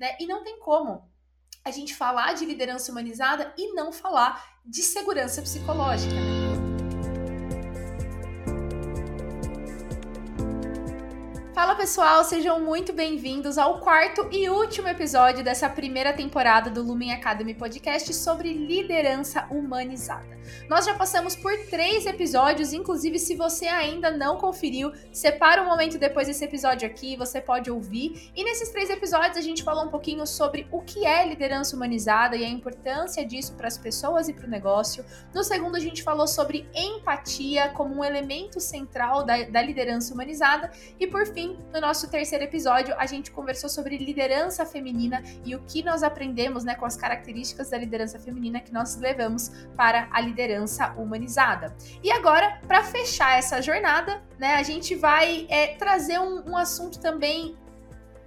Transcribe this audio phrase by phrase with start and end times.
[0.00, 0.16] né?
[0.18, 1.06] E não tem como
[1.62, 6.49] a gente falar de liderança humanizada e não falar de segurança psicológica, né?
[11.60, 17.12] Fala pessoal, sejam muito bem-vindos ao quarto e último episódio dessa primeira temporada do Lumen
[17.12, 20.40] Academy Podcast sobre liderança humanizada.
[20.70, 25.98] Nós já passamos por três episódios, inclusive se você ainda não conferiu, separa um momento
[25.98, 28.30] depois desse episódio aqui, você pode ouvir.
[28.34, 32.36] E nesses três episódios a gente falou um pouquinho sobre o que é liderança humanizada
[32.36, 35.04] e a importância disso para as pessoas e para o negócio.
[35.34, 40.70] No segundo a gente falou sobre empatia como um elemento central da, da liderança humanizada.
[40.98, 45.60] E por fim, no nosso terceiro episódio, a gente conversou sobre liderança feminina e o
[45.60, 50.20] que nós aprendemos né, com as características da liderança feminina que nós levamos para a
[50.20, 51.74] liderança humanizada.
[52.02, 56.98] E agora, para fechar essa jornada, né, a gente vai é, trazer um, um assunto
[57.00, 57.56] também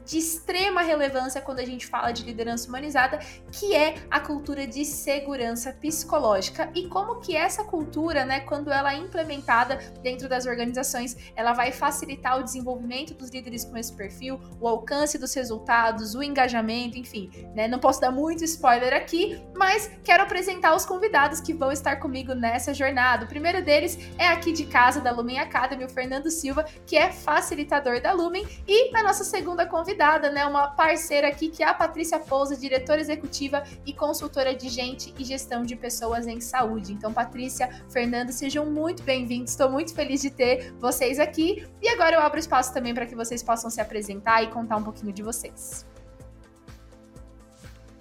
[0.05, 3.19] de extrema relevância quando a gente fala de liderança humanizada,
[3.51, 8.93] que é a cultura de segurança psicológica e como que essa cultura, né, quando ela
[8.93, 14.39] é implementada dentro das organizações, ela vai facilitar o desenvolvimento dos líderes com esse perfil,
[14.59, 17.67] o alcance dos resultados, o engajamento, enfim, né?
[17.67, 22.33] Não posso dar muito spoiler aqui, mas quero apresentar os convidados que vão estar comigo
[22.33, 23.25] nessa jornada.
[23.25, 27.11] O primeiro deles é aqui de casa da Lumen Academy, o Fernando Silva, que é
[27.11, 31.67] facilitador da Lumen, e a nossa segunda convidada convidada, né, uma parceira aqui, que é
[31.67, 36.91] a Patrícia Pousa, diretora executiva e consultora de gente e gestão de pessoas em saúde.
[36.91, 39.51] Então, Patrícia, Fernando, sejam muito bem-vindos.
[39.51, 41.67] Estou muito feliz de ter vocês aqui.
[41.79, 44.83] E agora eu abro espaço também para que vocês possam se apresentar e contar um
[44.83, 45.85] pouquinho de vocês.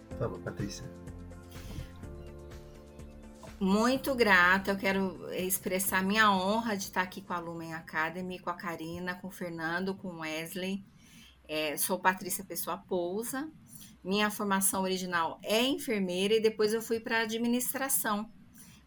[0.08, 0.90] Por favor, Patrícia.
[3.60, 8.50] Muito grata, eu quero expressar minha honra de estar aqui com a Lumen Academy, com
[8.50, 10.91] a Karina, com o Fernando, com o Wesley.
[11.54, 13.46] É, sou Patrícia Pessoa Pousa.
[14.02, 18.26] Minha formação original é enfermeira e depois eu fui para administração.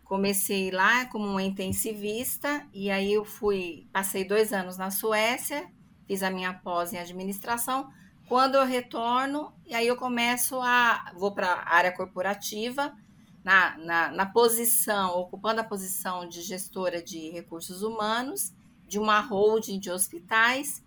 [0.04, 5.72] Comecei lá como uma intensivista e aí eu fui, passei dois anos na Suécia,
[6.08, 7.88] fiz a minha pós em administração.
[8.28, 12.98] Quando eu retorno, e aí eu começo a, vou para a área corporativa,
[13.44, 18.52] na, na, na posição, ocupando a posição de gestora de recursos humanos,
[18.88, 20.84] de uma holding de hospitais,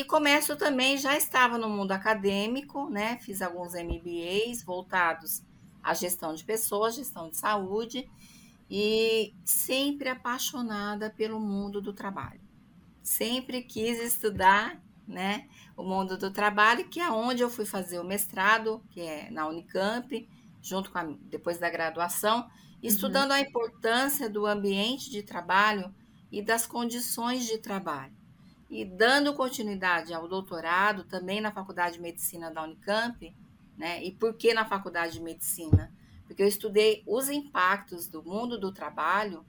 [0.00, 3.16] e começo também, já estava no mundo acadêmico, né?
[3.18, 5.40] Fiz alguns MBAs voltados
[5.80, 8.10] à gestão de pessoas, gestão de saúde,
[8.68, 12.40] e sempre apaixonada pelo mundo do trabalho.
[13.04, 15.46] Sempre quis estudar, né,
[15.76, 19.46] o mundo do trabalho, que é onde eu fui fazer o mestrado, que é na
[19.46, 20.28] Unicamp,
[20.60, 22.48] junto com a, depois da graduação, uhum.
[22.82, 25.94] estudando a importância do ambiente de trabalho
[26.32, 28.23] e das condições de trabalho
[28.74, 33.32] e dando continuidade ao doutorado também na Faculdade de Medicina da Unicamp,
[33.78, 34.02] né?
[34.02, 35.94] E por que na Faculdade de Medicina?
[36.26, 39.46] Porque eu estudei os impactos do mundo do trabalho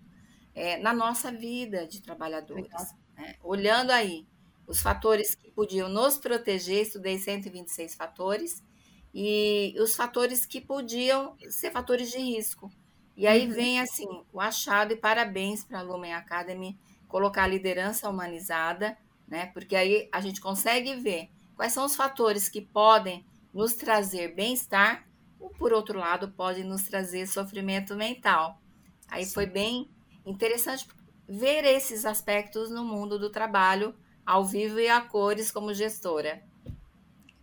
[0.53, 2.69] é, na nossa vida de trabalhadores,
[3.17, 3.35] né?
[3.41, 4.27] olhando aí
[4.67, 8.63] os fatores que podiam nos proteger, estudei 126 fatores,
[9.11, 12.71] e os fatores que podiam ser fatores de risco.
[13.17, 13.53] E aí uhum.
[13.53, 16.77] vem assim o achado e parabéns para a Lumen Academy
[17.07, 18.95] colocar a liderança humanizada
[19.27, 19.47] né?
[19.47, 25.07] Porque aí a gente consegue ver quais são os fatores que podem nos trazer bem-estar,
[25.39, 28.59] ou por outro lado, podem nos trazer sofrimento mental.
[29.07, 29.33] Aí Sim.
[29.33, 29.89] foi bem
[30.25, 30.87] interessante
[31.27, 36.43] ver esses aspectos no mundo do trabalho, ao vivo e a cores, como gestora.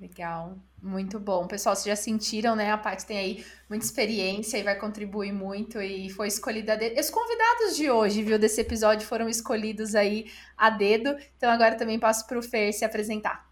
[0.00, 0.58] Legal.
[0.82, 1.46] Muito bom.
[1.46, 2.72] Pessoal, vocês já sentiram, né?
[2.72, 6.98] A Paty tem aí muita experiência e vai contribuir muito e foi escolhida a dedo.
[6.98, 10.26] Os convidados de hoje, viu, desse episódio foram escolhidos aí
[10.58, 11.16] a dedo.
[11.36, 13.48] Então agora também passo para o Fer se apresentar.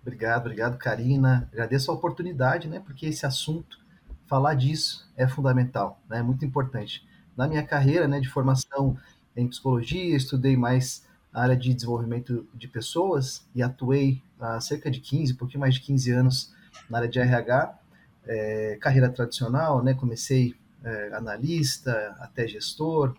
[0.00, 1.50] Obrigado, obrigado, Karina.
[1.52, 2.80] Agradeço a oportunidade, né?
[2.80, 3.78] Porque esse assunto,
[4.26, 6.20] falar disso é fundamental, né?
[6.20, 7.06] É muito importante.
[7.36, 8.96] Na minha carreira, né, de formação
[9.36, 15.00] em psicologia, estudei mais a área de desenvolvimento de pessoas e atuei há cerca de
[15.00, 16.52] 15, um pouquinho mais de 15 anos
[16.90, 17.78] na área de RH,
[18.26, 19.94] é, carreira tradicional, né?
[19.94, 20.54] Comecei
[20.84, 23.14] é, analista, até gestor,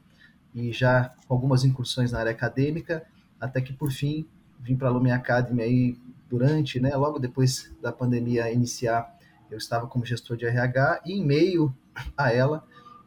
[0.53, 3.03] e já algumas incursões na área acadêmica,
[3.39, 4.27] até que por fim
[4.59, 5.97] vim para a Lumen Academy aí
[6.29, 9.13] durante, né, logo depois da pandemia iniciar,
[9.51, 11.75] eu estava como gestor de RH e em meio
[12.17, 12.65] a ela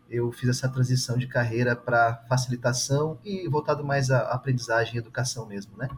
[0.08, 5.46] eu fiz essa transição de carreira para facilitação e voltado mais à aprendizagem e educação
[5.46, 5.88] mesmo, né?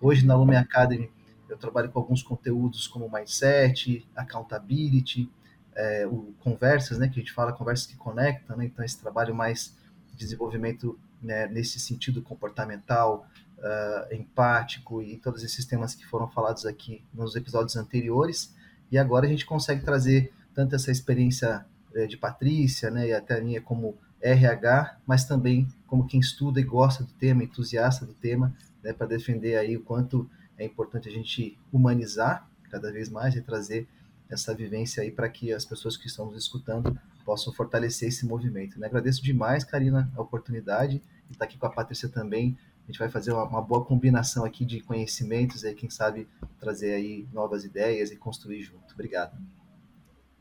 [0.00, 1.10] Hoje na Lumen Academy
[1.48, 5.30] eu trabalho com alguns conteúdos como mindset, accountability,
[5.74, 8.64] é, o conversas, né, que a gente fala conversas que conectam, né?
[8.64, 9.76] Então esse trabalho mais
[10.10, 13.26] de desenvolvimento né, nesse sentido comportamental,
[13.58, 18.54] uh, empático e todos esses temas que foram falados aqui nos episódios anteriores.
[18.90, 23.38] E agora a gente consegue trazer tanto essa experiência é, de Patrícia, né, e até
[23.38, 28.14] a minha como RH, mas também como quem estuda e gosta do tema, entusiasta do
[28.14, 30.28] tema, né, para defender aí o quanto
[30.58, 33.86] é importante a gente humanizar cada vez mais e trazer
[34.28, 38.78] essa vivência aí para que as pessoas que estão nos escutando possam fortalecer esse movimento.
[38.78, 38.86] Né?
[38.86, 42.56] Agradeço demais, Karina, a oportunidade de estar aqui com a Patrícia também.
[42.84, 46.28] A gente vai fazer uma, uma boa combinação aqui de conhecimentos, aí, quem sabe
[46.60, 48.94] trazer aí novas ideias e construir junto.
[48.94, 49.36] Obrigado.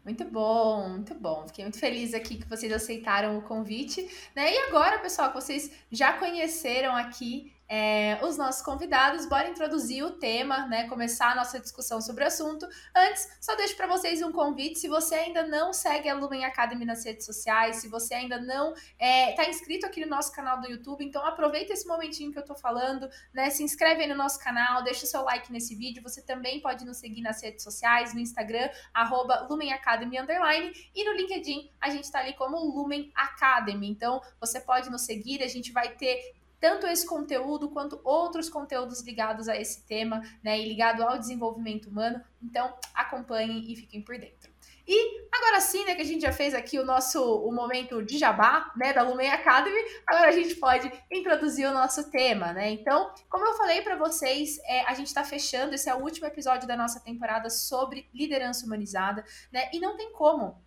[0.03, 1.47] Muito bom, muito bom.
[1.47, 4.53] Fiquei muito feliz aqui que vocês aceitaram o convite, né?
[4.53, 9.25] E agora, pessoal, que vocês já conheceram aqui é, os nossos convidados.
[9.25, 10.87] Bora introduzir o tema, né?
[10.87, 12.67] Começar a nossa discussão sobre o assunto.
[12.95, 14.79] Antes, só deixo para vocês um convite.
[14.79, 18.73] Se você ainda não segue a Lumen Academy nas redes sociais, se você ainda não
[18.73, 22.37] está é, tá inscrito aqui no nosso canal do YouTube, então aproveita esse momentinho que
[22.37, 23.49] eu estou falando, né?
[23.49, 26.03] Se inscreve aí no nosso canal, deixa o seu like nesse vídeo.
[26.03, 31.03] Você também pode nos seguir nas redes sociais, no Instagram, arroba Lumen Academy Underline, e
[31.03, 33.89] no LinkedIn a gente está ali como Lumen Academy.
[33.89, 39.01] Então, você pode nos seguir, a gente vai ter tanto esse conteúdo quanto outros conteúdos
[39.01, 42.21] ligados a esse tema, né, e ligado ao desenvolvimento humano.
[42.41, 44.55] Então, acompanhem e fiquem por dentro.
[44.87, 48.17] E agora sim, né, que a gente já fez aqui o nosso o momento de
[48.19, 52.69] jabá, né, da Lumen Academy, agora a gente pode introduzir o nosso tema, né?
[52.69, 56.27] Então, como eu falei para vocês, é, a gente está fechando, esse é o último
[56.27, 59.69] episódio da nossa temporada sobre liderança humanizada, né?
[59.73, 60.63] E não tem como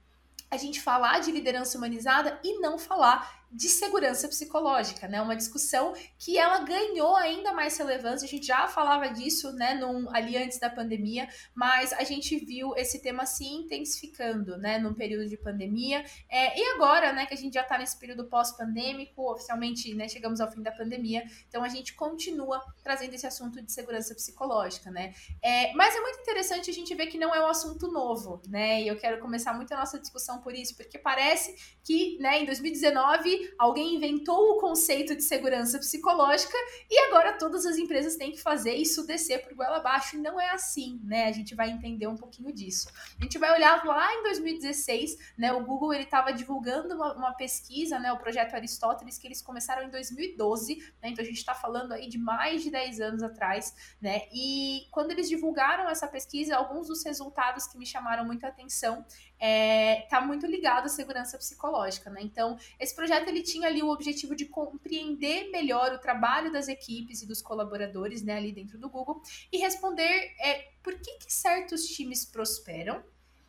[0.51, 5.23] a gente falar de liderança humanizada e não falar de segurança psicológica, né?
[5.23, 8.27] Uma discussão que ela ganhou ainda mais relevância.
[8.27, 12.77] A gente já falava disso, né, num, ali antes da pandemia, mas a gente viu
[12.77, 16.05] esse tema se intensificando, né, num período de pandemia.
[16.29, 20.41] É, e agora, né, que a gente já está nesse período pós-pandêmico, oficialmente, né, chegamos
[20.41, 25.15] ao fim da pandemia, então a gente continua trazendo esse assunto de segurança psicológica, né?
[25.43, 28.83] É, mas é muito interessante a gente ver que não é um assunto novo, né?
[28.83, 32.45] E eu quero começar muito a nossa discussão por isso, porque parece que, né, em
[32.45, 36.57] 2019 alguém inventou o conceito de segurança psicológica
[36.91, 40.17] e agora todas as empresas têm que fazer isso descer por goela abaixo.
[40.17, 41.27] E não é assim, né?
[41.27, 42.89] A gente vai entender um pouquinho disso.
[43.19, 45.53] A gente vai olhar lá em 2016, né?
[45.53, 48.13] O Google ele estava divulgando uma, uma, pesquisa, né?
[48.13, 51.11] O projeto Aristóteles, que eles começaram em 2012, né?
[51.11, 54.23] Então a gente está falando aí de mais de 10 anos atrás, né?
[54.33, 59.05] E quando eles divulgaram essa pesquisa, alguns dos resultados que me chamaram muita atenção
[59.39, 62.21] é, tá muito ligado à segurança psicológica, né?
[62.23, 67.23] Então, esse projeto ele tinha ali o objetivo de compreender melhor o trabalho das equipes
[67.23, 71.87] e dos colaboradores, né, ali dentro do Google e responder é, por que, que certos
[71.87, 73.03] times prosperam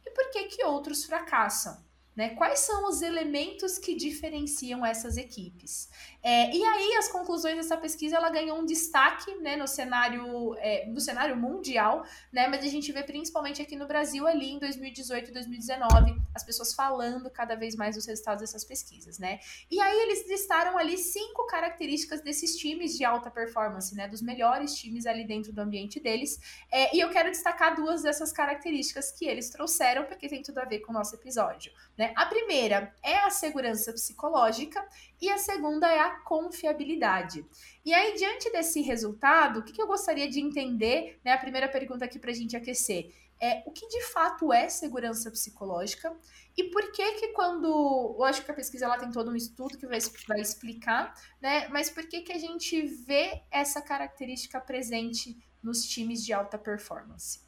[0.05, 1.83] e por que, que outros fracassam.
[2.15, 2.35] Né?
[2.35, 5.89] Quais são os elementos que diferenciam essas equipes?
[6.21, 10.85] É, e aí as conclusões dessa pesquisa ela ganhou um destaque né, no cenário é,
[10.85, 12.47] no cenário mundial, né?
[12.47, 16.73] Mas a gente vê principalmente aqui no Brasil ali em 2018 e 2019 as pessoas
[16.73, 19.39] falando cada vez mais dos resultados dessas pesquisas, né?
[19.71, 24.07] E aí eles listaram ali cinco características desses times de alta performance, né?
[24.07, 26.39] Dos melhores times ali dentro do ambiente deles.
[26.69, 30.65] É, e eu quero destacar duas dessas características que eles trouxeram porque tem tudo a
[30.65, 32.11] ver com o nosso episódio, né?
[32.15, 34.85] A primeira é a segurança psicológica
[35.21, 37.45] e a segunda é a confiabilidade.
[37.85, 41.33] E aí, diante desse resultado, o que, eu gostaria de entender, né?
[41.33, 45.31] A primeira pergunta aqui para a gente aquecer é o que de fato é segurança
[45.31, 46.13] psicológica
[46.57, 49.77] e por que que quando, eu acho que a pesquisa ela tem todo um estudo
[49.77, 55.37] que vai, vai explicar, né, mas por que que a gente vê essa característica presente
[55.63, 57.39] nos times de alta performance?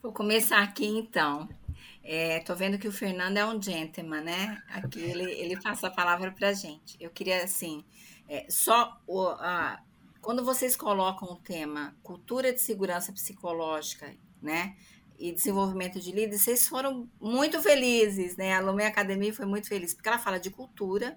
[0.00, 1.48] Vou começar aqui então.
[2.04, 4.62] É, tô vendo que o Fernando é um gentleman, né?
[4.68, 6.96] Aqui ele, ele passa a palavra para gente.
[7.00, 7.84] Eu queria, assim,
[8.28, 9.80] é, só o, a,
[10.20, 14.76] quando vocês colocam o tema cultura de segurança psicológica, né?
[15.18, 18.54] E desenvolvimento de líderes, vocês foram muito felizes, né?
[18.54, 21.16] A Lumei Academia foi muito feliz, porque ela fala de cultura.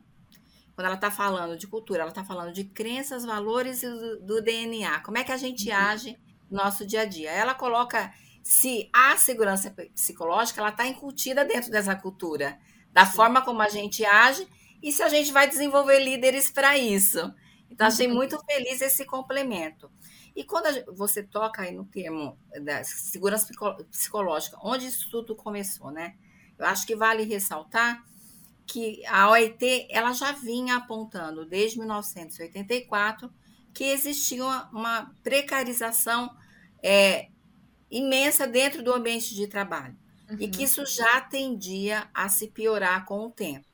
[0.76, 4.42] Quando ela está falando de cultura, ela está falando de crenças, valores e do, do
[4.42, 5.00] DNA.
[5.00, 5.76] Como é que a gente uhum.
[5.76, 6.18] age
[6.50, 7.32] no nosso dia a dia?
[7.32, 8.14] Ela coloca
[8.46, 12.60] se a segurança psicológica ela está incutida dentro dessa cultura,
[12.94, 13.14] da Sim.
[13.14, 14.48] forma como a gente age
[14.84, 17.34] e se a gente vai desenvolver líderes para isso.
[17.72, 18.14] Então, achei uhum.
[18.14, 19.90] muito feliz esse complemento.
[20.36, 23.52] E quando você toca aí no termo da segurança
[23.90, 26.14] psicológica, onde isso tudo começou, né?
[26.56, 28.06] Eu acho que vale ressaltar
[28.68, 33.34] que a OIT ela já vinha apontando desde 1984
[33.74, 36.30] que existia uma, uma precarização
[36.84, 37.30] é,
[37.98, 39.96] imensa dentro do ambiente de trabalho
[40.30, 40.36] uhum.
[40.38, 40.64] e que uhum.
[40.66, 43.66] isso já tendia a se piorar com o tempo.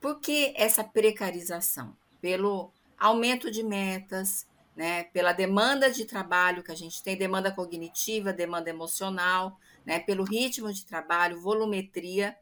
[0.00, 1.96] Por que essa precarização?
[2.20, 4.44] Pelo aumento de metas,
[4.74, 9.56] né, pela demanda de trabalho que a gente tem, demanda cognitiva, demanda emocional,
[9.86, 12.36] né, pelo ritmo de trabalho, volumetria,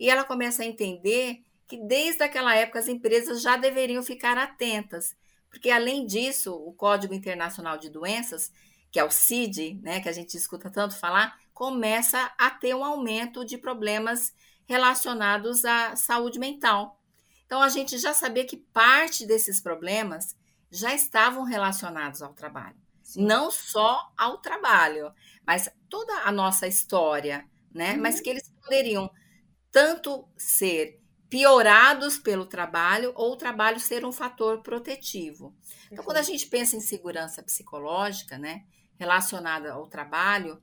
[0.00, 5.14] e ela começa a entender que desde aquela época as empresas já deveriam ficar atentas,
[5.48, 8.52] porque além disso, o Código Internacional de Doenças,
[8.90, 12.84] que é o CID, né, que a gente escuta tanto falar, começa a ter um
[12.84, 14.34] aumento de problemas
[14.66, 17.00] relacionados à saúde mental.
[17.46, 20.36] Então a gente já sabia que parte desses problemas
[20.70, 22.76] já estavam relacionados ao trabalho.
[23.02, 23.24] Sim.
[23.24, 25.12] Não só ao trabalho,
[25.46, 27.94] mas toda a nossa história, né?
[27.94, 28.02] Uhum.
[28.02, 29.08] Mas que eles poderiam
[29.70, 35.54] tanto ser piorados pelo trabalho ou o trabalho ser um fator protetivo.
[35.90, 38.64] Então, quando a gente pensa em segurança psicológica, né,
[38.98, 40.60] relacionada ao trabalho,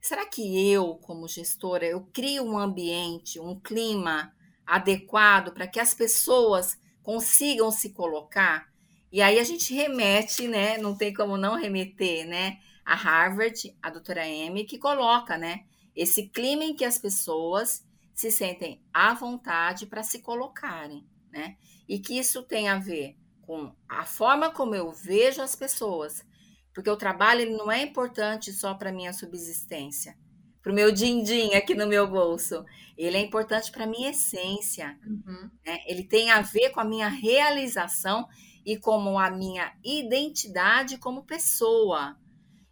[0.00, 4.34] será que eu, como gestora, eu crio um ambiente, um clima
[4.66, 8.70] adequado para que as pessoas consigam se colocar?
[9.10, 13.90] E aí a gente remete, né, não tem como não remeter, né, a Harvard, a
[13.90, 17.84] doutora Amy, que coloca, né, esse clima em que as pessoas
[18.14, 21.56] se sentem à vontade para se colocarem, né?
[21.88, 26.24] E que isso tem a ver com a forma como eu vejo as pessoas,
[26.74, 30.16] porque o trabalho ele não é importante só para minha subsistência,
[30.62, 32.64] para o meu din-din aqui no meu bolso.
[32.96, 34.98] Ele é importante para a minha essência.
[35.04, 35.50] Uhum.
[35.66, 35.80] Né?
[35.86, 38.28] Ele tem a ver com a minha realização
[38.64, 42.16] e como a minha identidade como pessoa.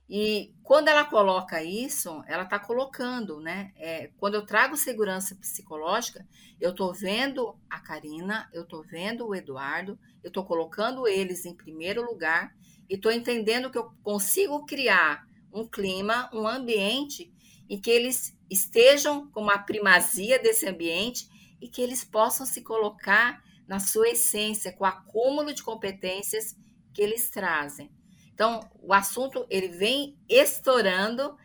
[0.09, 3.73] E quando ela coloca isso, ela está colocando, né?
[3.77, 6.27] É, quando eu trago segurança psicológica,
[6.61, 11.55] eu estou vendo a Karina, eu estou vendo o Eduardo, eu estou colocando eles em
[11.55, 12.53] primeiro lugar
[12.91, 17.33] e estou entendendo que eu consigo criar um clima, um ambiente
[17.69, 21.29] em que eles estejam com uma primazia desse ambiente
[21.61, 26.57] e que eles possam se colocar na sua essência, com o acúmulo de competências
[26.93, 27.93] que eles trazem.
[28.35, 31.37] Então, o assunto ele vem estourando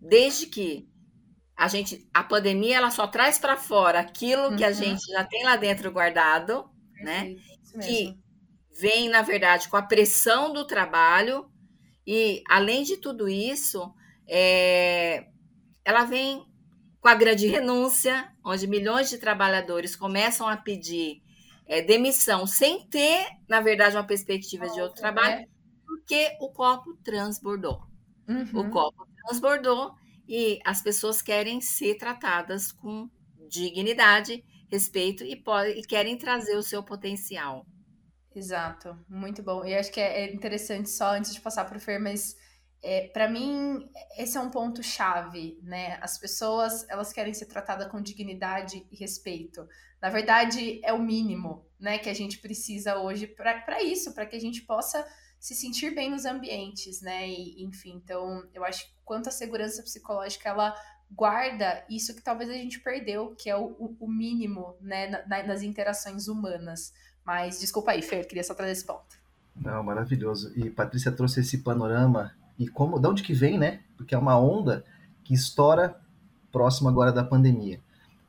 [0.00, 0.88] desde que
[1.56, 4.56] a gente a pandemia ela só traz para fora aquilo uhum.
[4.56, 4.74] que a uhum.
[4.74, 7.36] gente já tem lá dentro guardado, né?
[7.80, 8.21] Que
[8.78, 11.50] vem na verdade com a pressão do trabalho
[12.06, 13.92] e além de tudo isso,
[14.28, 15.26] é,
[15.84, 16.44] ela vem
[17.00, 21.22] com a grande renúncia, onde milhões de trabalhadores começam a pedir
[21.66, 25.46] é, demissão sem ter, na verdade, uma perspectiva de outro trabalho,
[25.86, 27.82] porque o copo transbordou.
[28.28, 28.60] Uhum.
[28.60, 29.94] O copo transbordou
[30.28, 33.08] e as pessoas querem ser tratadas com
[33.48, 35.42] dignidade, respeito e,
[35.76, 37.66] e querem trazer o seu potencial.
[38.34, 39.64] Exato, muito bom.
[39.64, 42.36] E acho que é, é interessante só antes de passar para o Fer, mas
[42.82, 45.98] é, para mim esse é um ponto chave, né?
[46.00, 49.68] As pessoas elas querem ser tratadas com dignidade e respeito.
[50.00, 54.34] Na verdade é o mínimo, né, que a gente precisa hoje para isso, para que
[54.36, 55.06] a gente possa
[55.38, 57.28] se sentir bem nos ambientes, né?
[57.28, 60.74] E, enfim, então eu acho que quanto a segurança psicológica ela
[61.10, 65.62] guarda isso que talvez a gente perdeu, que é o, o mínimo, né, na, nas
[65.62, 66.92] interações humanas.
[67.24, 69.20] Mas desculpa aí, Fer, queria só trazer esse ponto.
[69.54, 70.52] Não, maravilhoso.
[70.56, 73.80] E Patrícia trouxe esse panorama e como, de onde que vem, né?
[73.96, 74.84] Porque é uma onda
[75.24, 76.00] que estoura
[76.50, 77.80] próximo agora da pandemia.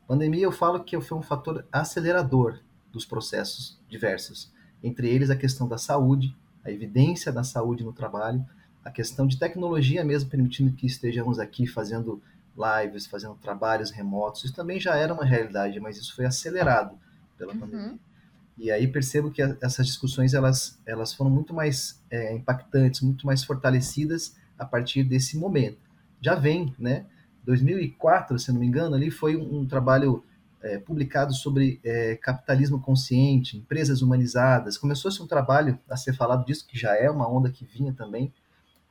[0.08, 2.60] Pandemia, eu falo que foi um fator acelerador
[2.92, 4.52] dos processos diversos,
[4.84, 8.46] entre eles a questão da saúde, a evidência da saúde no trabalho,
[8.84, 12.22] a questão de tecnologia mesmo permitindo que estejamos aqui fazendo
[12.56, 14.44] lives, fazendo trabalhos remotos.
[14.44, 16.98] Isso também já era uma realidade, mas isso foi acelerado
[17.38, 17.60] pela uhum.
[17.60, 18.00] pandemia.
[18.58, 23.44] E aí percebo que essas discussões elas, elas foram muito mais é, impactantes, muito mais
[23.44, 25.80] fortalecidas a partir desse momento.
[26.22, 27.06] Já vem, né?
[27.44, 30.24] 2004, se não me engano, ali foi um, um trabalho
[30.62, 34.78] é, publicado sobre é, capitalismo consciente, empresas humanizadas.
[34.78, 38.34] Começou-se um trabalho a ser falado disso, que já é uma onda que vinha também.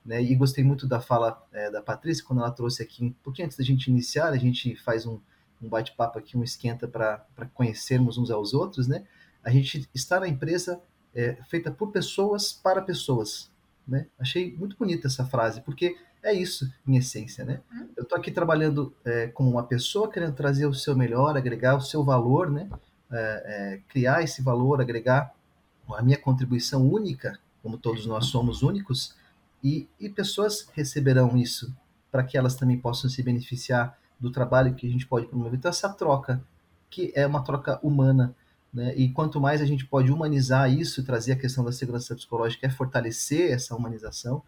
[0.04, 0.22] Né?
[0.22, 3.56] E gostei muito da fala é, da Patrícia, quando ela trouxe aqui, um pouquinho antes
[3.56, 5.18] da gente iniciar, a gente faz um,
[5.62, 8.86] um bate-papo aqui, um esquenta para conhecermos uns aos outros.
[8.86, 9.04] Né?
[9.44, 10.80] A gente está na empresa
[11.14, 13.50] é, feita por pessoas para pessoas.
[13.86, 14.06] Né?
[14.18, 17.60] Achei muito bonita essa frase, porque é isso, em essência, né?
[17.72, 17.88] Uhum.
[17.96, 21.80] Eu estou aqui trabalhando é, como uma pessoa, querendo trazer o seu melhor, agregar o
[21.80, 22.70] seu valor, né?
[23.10, 25.34] É, é, criar esse valor, agregar
[25.88, 29.16] a minha contribuição única, como todos nós somos únicos,
[29.62, 31.74] e, e pessoas receberão isso
[32.10, 35.54] para que elas também possam se beneficiar do trabalho que a gente pode promover.
[35.54, 36.42] Então, essa troca,
[36.88, 38.34] que é uma troca humana,
[38.72, 38.94] né?
[38.96, 42.70] e quanto mais a gente pode humanizar isso, trazer a questão da segurança psicológica, é
[42.70, 44.42] fortalecer essa humanização,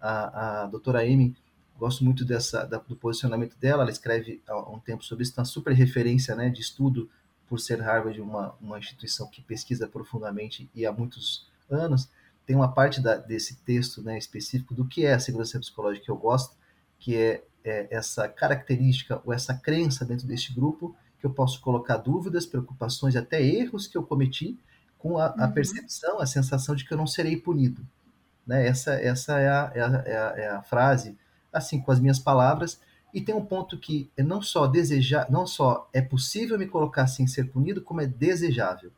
[0.00, 1.36] a, a doutora Amy,
[1.78, 5.44] gosto muito dessa, da, do posicionamento dela, ela escreve há um tempo sobre isso, uma
[5.44, 7.10] super referência né, de estudo,
[7.48, 12.08] por ser Harvard uma, uma instituição que pesquisa profundamente e há muitos anos,
[12.44, 16.10] tem uma parte da, desse texto né, específico do que é a segurança psicológica que
[16.10, 16.56] eu gosto,
[16.98, 21.96] que é, é essa característica ou essa crença dentro deste grupo que eu posso colocar
[21.96, 24.58] dúvidas, preocupações e até erros que eu cometi
[24.98, 25.52] com a, a uhum.
[25.52, 27.86] percepção, a sensação de que eu não serei punido.
[28.46, 28.66] Né?
[28.66, 31.16] Essa, essa é, a, é, a, é, a, é a frase,
[31.52, 32.80] assim, com as minhas palavras,
[33.14, 37.06] e tem um ponto que é não só desejar, não só é possível me colocar
[37.06, 38.90] sem ser punido, como é desejável.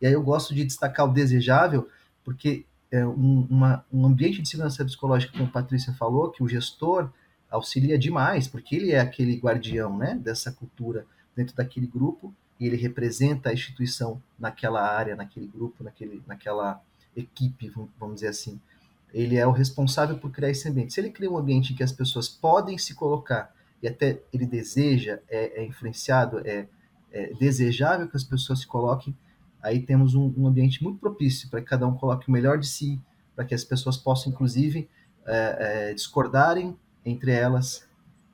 [0.00, 1.88] E aí eu gosto de destacar o desejável,
[2.24, 6.48] porque é um, uma, um ambiente de segurança psicológica, como a Patrícia falou, que o
[6.48, 7.08] gestor
[7.48, 12.76] auxilia demais, porque ele é aquele guardião né, dessa cultura dentro daquele grupo, e ele
[12.76, 16.80] representa a instituição naquela área, naquele grupo, naquele, naquela
[17.16, 18.60] equipe, vamos dizer assim
[19.12, 20.94] ele é o responsável por criar esse ambiente.
[20.94, 24.46] Se ele cria um ambiente em que as pessoas podem se colocar e até ele
[24.46, 26.66] deseja, é, é influenciado, é,
[27.10, 29.14] é, desejável que as pessoas se coloquem,
[29.62, 32.66] aí temos um, um ambiente muito propício para que cada um coloque o melhor de
[32.66, 33.00] si,
[33.34, 34.88] para que as pessoas possam, inclusive,
[35.26, 37.86] é, é, discordarem entre elas.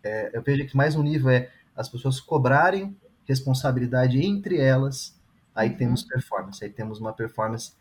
[0.02, 2.94] É, eu vejo que mais um nível é as pessoas cobrarem
[3.24, 5.18] responsabilidade entre elas,
[5.54, 5.76] aí uhum.
[5.76, 7.72] temos performance, aí temos uma performance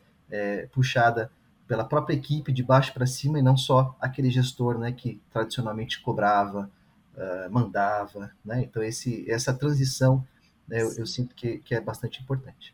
[0.71, 1.31] puxada
[1.67, 6.01] pela própria equipe de baixo para cima e não só aquele gestor né, que tradicionalmente
[6.01, 6.71] cobrava,
[7.15, 8.31] uh, mandava.
[8.43, 8.63] Né?
[8.63, 10.25] Então, esse, essa transição
[10.67, 12.73] né, eu, eu, sinto que, que é bastante importante.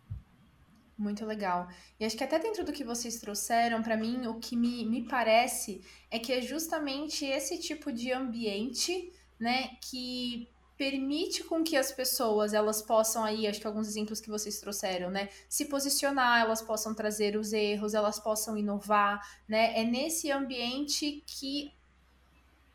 [0.95, 1.67] Muito legal.
[1.99, 5.07] E acho que até dentro do que vocês trouxeram, para mim, o que me, me
[5.07, 11.91] parece é que é justamente esse tipo de ambiente né, que permite com que as
[11.91, 16.61] pessoas elas possam aí, acho que alguns exemplos que vocês trouxeram, né, se posicionar, elas
[16.61, 19.79] possam trazer os erros, elas possam inovar, né?
[19.79, 21.71] É nesse ambiente que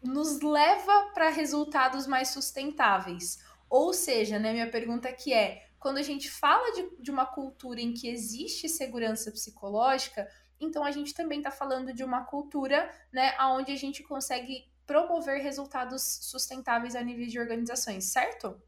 [0.02, 3.43] nos leva para resultados mais sustentáveis.
[3.69, 7.81] Ou seja, né, minha pergunta aqui é, quando a gente fala de, de uma cultura
[7.81, 10.28] em que existe segurança psicológica,
[10.61, 15.42] então a gente também está falando de uma cultura, né, onde a gente consegue promover
[15.42, 18.59] resultados sustentáveis a nível de organizações, certo?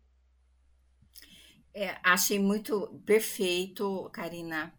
[1.73, 4.75] É, achei muito perfeito, Karina.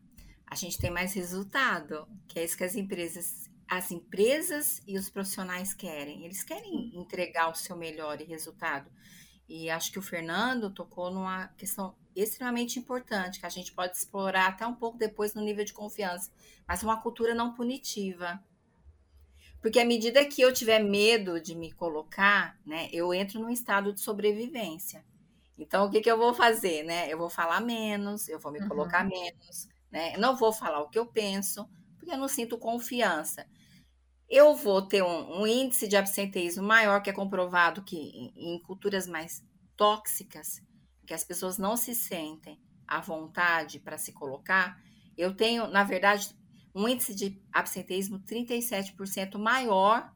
[0.45, 5.09] A gente tem mais resultado, que é isso que as empresas, as empresas e os
[5.09, 6.25] profissionais querem.
[6.25, 8.91] Eles querem entregar o seu melhor resultado.
[9.49, 14.49] E acho que o Fernando tocou numa questão extremamente importante, que a gente pode explorar
[14.49, 16.31] até um pouco depois no nível de confiança,
[16.67, 18.39] mas uma cultura não punitiva.
[19.61, 23.93] Porque à medida que eu tiver medo de me colocar, né, eu entro num estado
[23.93, 25.05] de sobrevivência.
[25.57, 27.07] Então, o que, que eu vou fazer, né?
[27.07, 28.67] Eu vou falar menos, eu vou me uhum.
[28.67, 30.17] colocar menos, né?
[30.17, 33.45] não vou falar o que eu penso, porque eu não sinto confiança.
[34.27, 38.59] Eu vou ter um, um índice de absenteísmo maior, que é comprovado que em, em
[38.63, 39.45] culturas mais
[39.77, 40.63] tóxicas,
[41.05, 44.81] que as pessoas não se sentem à vontade para se colocar,
[45.15, 46.35] eu tenho, na verdade,
[46.73, 50.11] um índice de absenteísmo 37% maior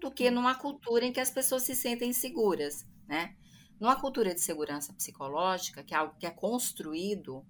[0.00, 3.34] do que numa cultura em que as pessoas se sentem seguras, né?
[3.80, 7.44] Numa cultura de segurança psicológica, que é algo que é construído,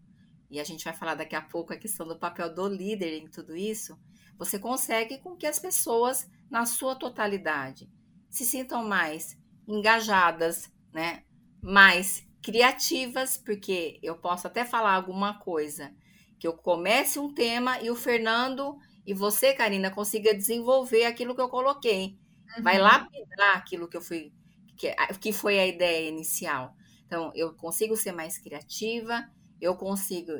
[0.51, 3.29] e a gente vai falar daqui a pouco a questão do papel do líder em
[3.29, 3.99] tudo isso,
[4.39, 7.91] você consegue com que as pessoas, na sua totalidade,
[8.31, 11.25] se sintam mais engajadas, né?
[11.61, 15.95] Mais criativas, porque eu posso até falar alguma coisa
[16.39, 21.41] que eu comece um tema e o Fernando e você, Karina, consiga desenvolver aquilo que
[21.41, 22.19] eu coloquei.
[22.57, 22.63] Uhum.
[22.63, 24.33] Vai lapidar aquilo que eu fui
[24.77, 26.75] que, que foi a ideia inicial.
[27.07, 29.29] Então, eu consigo ser mais criativa,
[29.61, 30.33] eu consigo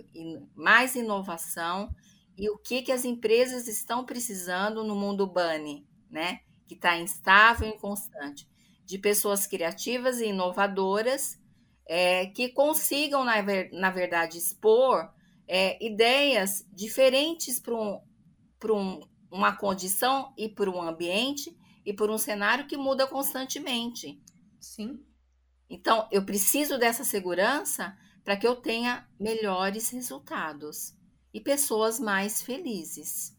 [0.55, 1.91] mais inovação
[2.37, 6.41] e o que, que as empresas estão precisando no mundo bunny, né?
[6.69, 8.47] Que está instável e constante.
[8.87, 11.39] De pessoas criativas e inovadoras
[11.87, 13.35] é, que consigam, na,
[13.73, 15.11] na verdade, expor
[15.49, 18.01] é, ideias diferentes para um,
[18.71, 24.23] um, uma condição e para um ambiente e por um cenário que muda constantemente.
[24.61, 25.01] Sim.
[25.71, 30.95] Então, eu preciso dessa segurança para que eu tenha melhores resultados
[31.33, 33.35] e pessoas mais felizes.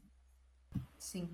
[0.98, 1.30] Sim.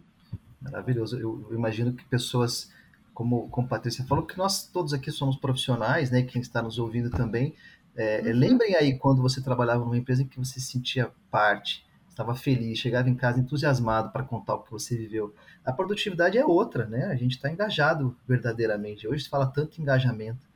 [0.62, 1.18] Maravilhoso.
[1.18, 2.72] Eu, eu imagino que pessoas,
[3.14, 6.24] como, como a Patrícia falou, que nós todos aqui somos profissionais, né?
[6.24, 7.56] Quem está nos ouvindo também,
[7.96, 8.34] é, uhum.
[8.34, 12.78] Lembrem aí quando você trabalhava numa empresa em que você se sentia parte, estava feliz,
[12.80, 15.34] chegava em casa entusiasmado para contar o que você viveu.
[15.66, 17.06] A produtividade é outra, né?
[17.06, 19.08] A gente está engajado verdadeiramente.
[19.08, 20.48] Hoje se fala tanto engajamento.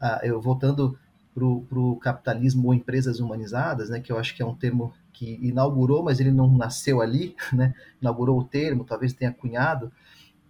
[0.00, 0.98] Ah, eu voltando
[1.34, 4.00] para o capitalismo ou empresas humanizadas, né?
[4.00, 7.74] Que eu acho que é um termo que inaugurou, mas ele não nasceu ali, né?
[8.00, 9.92] Inaugurou o termo, talvez tenha cunhado.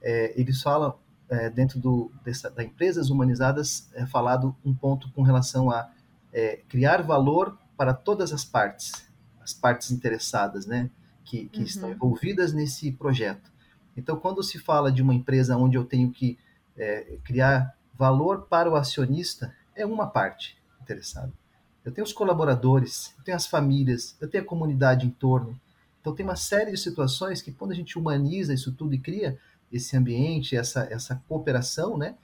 [0.00, 0.94] É, eles falam
[1.28, 5.90] é, dentro do, dessa, da empresas humanizadas é falado um ponto com relação a
[6.32, 8.92] é, criar valor para todas as partes,
[9.40, 10.90] as partes interessadas, né?
[11.28, 11.64] que, que uhum.
[11.64, 13.50] estão envolvidas nesse projeto.
[13.96, 16.38] Então, quando se fala de uma empresa onde eu tenho que
[16.76, 21.32] é, criar valor para o acionista, é uma parte interessada.
[21.84, 25.58] Eu tenho os colaboradores, eu tenho as famílias, eu tenho a comunidade em torno.
[26.00, 29.38] Então, tem uma série de situações que, quando a gente humaniza isso tudo e cria
[29.70, 32.14] esse ambiente, essa, essa cooperação, né,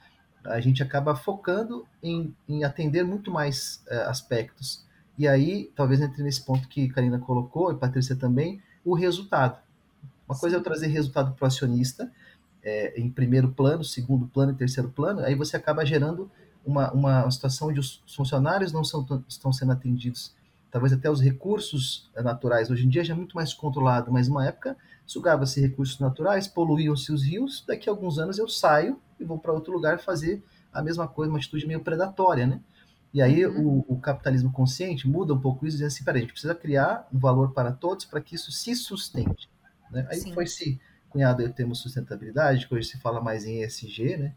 [0.45, 4.85] a gente acaba focando em, em atender muito mais uh, aspectos.
[5.17, 9.59] E aí, talvez entre nesse ponto que Karina colocou, e Patrícia também, o resultado.
[10.29, 10.41] Uma Sim.
[10.41, 12.11] coisa é eu trazer resultado para o acionista,
[12.63, 16.31] é, em primeiro plano, segundo plano e terceiro plano, aí você acaba gerando
[16.65, 20.35] uma, uma situação onde os funcionários não são, estão sendo atendidos,
[20.71, 22.71] talvez até os recursos naturais.
[22.71, 24.77] Hoje em dia já é muito mais controlado, mas numa época
[25.07, 29.53] sugava-se recursos naturais, poluíam-se os rios, daqui a alguns anos eu saio e vou para
[29.53, 32.61] outro lugar fazer a mesma coisa, uma atitude meio predatória, né?
[33.13, 33.85] E aí uhum.
[33.89, 37.09] o, o, capitalismo consciente muda um pouco isso, dizendo assim, peraí, a gente precisa criar
[37.13, 39.49] um valor para todos para que isso se sustente.
[39.89, 40.05] Né?
[40.11, 40.35] Aí Sim.
[40.35, 44.35] foi se cunhado o termo sustentabilidade, que hoje se fala mais em ESG, né?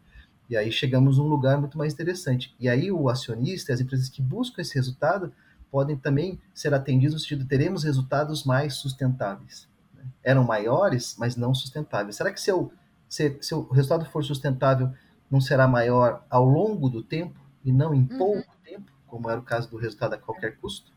[0.48, 2.54] E aí chegamos num lugar muito mais interessante.
[2.58, 5.32] E aí o acionista, as empresas que buscam esse resultado,
[5.70, 9.68] podem também ser atendidos no sentido teremos resultados mais sustentáveis.
[9.92, 10.04] Né?
[10.22, 12.16] Eram maiores, mas não sustentáveis.
[12.16, 12.72] Será que se, eu,
[13.08, 14.92] se, se o resultado for sustentável,
[15.30, 18.18] não será maior ao longo do tempo e não em uhum.
[18.18, 20.92] pouco tempo, como era o caso do resultado a qualquer custo?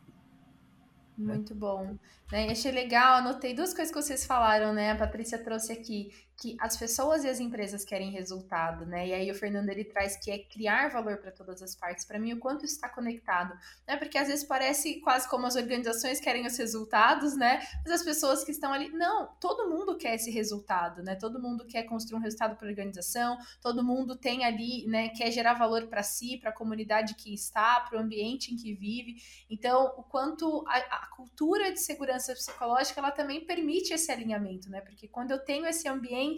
[1.17, 1.97] Muito bom.
[2.31, 2.49] Né?
[2.49, 4.91] achei legal, anotei duas coisas que vocês falaram, né?
[4.91, 9.09] A Patrícia trouxe aqui que as pessoas e as empresas querem resultado, né?
[9.09, 12.03] E aí o Fernando ele traz que é criar valor para todas as partes.
[12.03, 13.53] Para mim, o quanto está conectado,
[13.87, 13.95] né?
[13.95, 17.61] Porque às vezes parece quase como as organizações querem os resultados, né?
[17.83, 21.15] Mas as pessoas que estão ali, não, todo mundo quer esse resultado, né?
[21.15, 25.29] Todo mundo quer construir um resultado para a organização, todo mundo tem ali, né, quer
[25.29, 29.21] gerar valor para si, para a comunidade que está, para o ambiente em que vive.
[29.47, 34.81] Então, o quanto a, a cultura de segurança psicológica, ela também permite esse alinhamento, né?
[34.81, 36.30] Porque quando eu tenho esse ambiente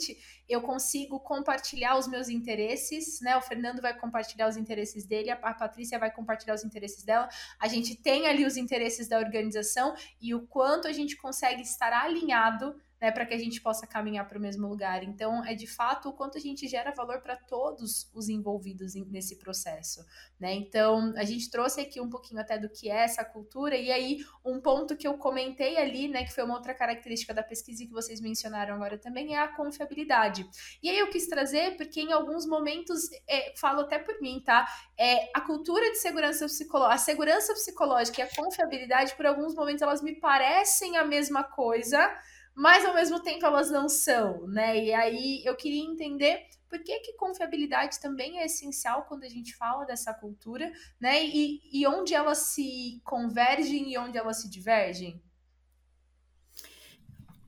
[0.47, 3.35] eu consigo compartilhar os meus interesses, né?
[3.37, 7.27] O Fernando vai compartilhar os interesses dele, a Patrícia vai compartilhar os interesses dela.
[7.59, 11.93] A gente tem ali os interesses da organização e o quanto a gente consegue estar
[11.93, 15.03] alinhado né, para que a gente possa caminhar para o mesmo lugar.
[15.03, 19.35] Então, é de fato o quanto a gente gera valor para todos os envolvidos nesse
[19.35, 20.05] processo,
[20.39, 20.53] né?
[20.53, 24.23] Então, a gente trouxe aqui um pouquinho até do que é essa cultura e aí
[24.45, 27.91] um ponto que eu comentei ali, né, que foi uma outra característica da pesquisa que
[27.91, 30.47] vocês mencionaram agora também é a confiabilidade.
[30.81, 34.65] E aí eu quis trazer porque em alguns momentos, é, falo até por mim, tá?
[34.97, 39.81] É, a cultura de segurança psicológica, a segurança psicológica e a confiabilidade, por alguns momentos
[39.81, 42.09] elas me parecem a mesma coisa,
[42.55, 44.83] mas ao mesmo tempo elas não são, né?
[44.83, 49.55] E aí eu queria entender por que, que confiabilidade também é essencial quando a gente
[49.55, 51.23] fala dessa cultura, né?
[51.25, 55.21] E, e onde elas se convergem e onde elas se divergem.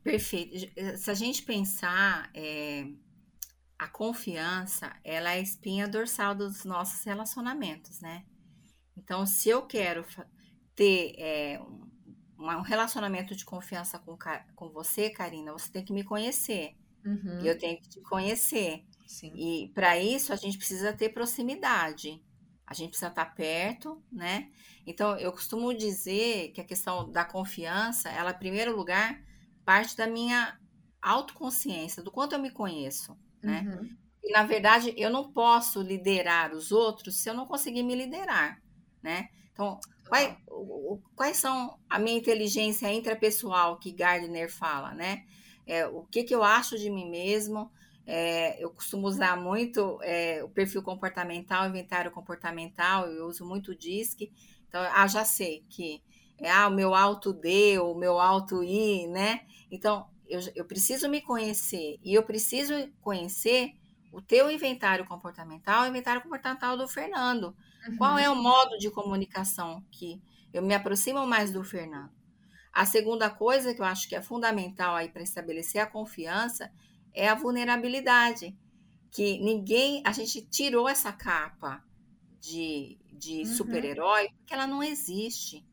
[0.04, 0.72] Perfeito.
[0.98, 2.88] Se a gente pensar, é,
[3.78, 8.24] a confiança, ela é a espinha dorsal dos nossos relacionamentos, né?
[8.96, 10.06] Então, se eu quero
[10.76, 11.60] ter é,
[12.62, 14.18] relacionamento de confiança com,
[14.56, 16.76] com você, Karina, você tem que me conhecer.
[17.06, 17.42] Uhum.
[17.42, 18.84] E eu tenho que te conhecer.
[19.06, 19.32] Sim.
[19.36, 22.22] E para isso a gente precisa ter proximidade.
[22.66, 24.50] A gente precisa estar perto, né?
[24.88, 29.22] Então, eu costumo dizer que a questão da confiança, ela, em primeiro lugar,
[29.64, 30.60] parte da minha
[31.00, 33.62] autoconsciência, do quanto eu me conheço, né?
[33.62, 33.96] Uhum.
[34.24, 38.60] E, na verdade, eu não posso liderar os outros se eu não conseguir me liderar,
[39.04, 39.30] né?
[39.54, 40.36] Então, Quais,
[41.16, 45.24] quais são a minha inteligência intrapessoal que Gardner fala, né?
[45.66, 47.72] É, o que, que eu acho de mim mesmo?
[48.06, 53.76] É, eu costumo usar muito é, o perfil comportamental, inventário comportamental, eu uso muito o
[53.76, 54.32] DISC.
[54.68, 56.04] Então, ah, já sei que
[56.38, 59.42] é ah, o meu alto D, o meu alto I, né?
[59.72, 63.74] Então, eu, eu preciso me conhecer e eu preciso conhecer
[64.12, 67.56] o teu inventário comportamental, o inventário comportamental do Fernando.
[67.88, 67.98] Uhum.
[67.98, 70.22] Qual é o modo de comunicação que
[70.54, 72.12] eu me aproximo mais do Fernando?
[72.74, 76.72] A segunda coisa que eu acho que é fundamental aí para estabelecer a confiança
[77.14, 78.58] é a vulnerabilidade.
[79.12, 81.82] Que ninguém, a gente tirou essa capa
[82.42, 83.46] de, de uhum.
[83.46, 85.66] super-herói porque ela não existe.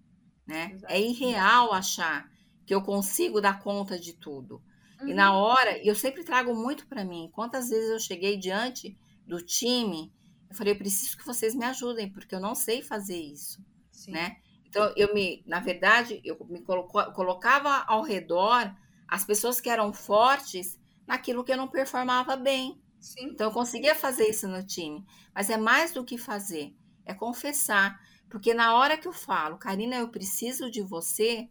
[0.46, 0.78] Né?
[0.88, 2.30] É irreal achar
[2.64, 4.62] que eu consigo dar conta de tudo.
[5.00, 5.08] Uhum.
[5.08, 7.30] E na hora, eu sempre trago muito para mim.
[7.32, 8.96] Quantas vezes eu cheguei diante
[9.26, 10.12] do time
[10.52, 14.12] eu falei, eu preciso que vocês me ajudem, porque eu não sei fazer isso, Sim.
[14.12, 14.36] né?
[14.66, 18.74] Então, eu me, na verdade, eu me colocava ao redor
[19.08, 22.80] as pessoas que eram fortes naquilo que eu não performava bem.
[23.00, 23.30] Sim.
[23.30, 25.04] Então, eu conseguia fazer isso no time.
[25.34, 27.98] Mas é mais do que fazer, é confessar.
[28.30, 31.48] Porque na hora que eu falo, Karina, eu preciso de você,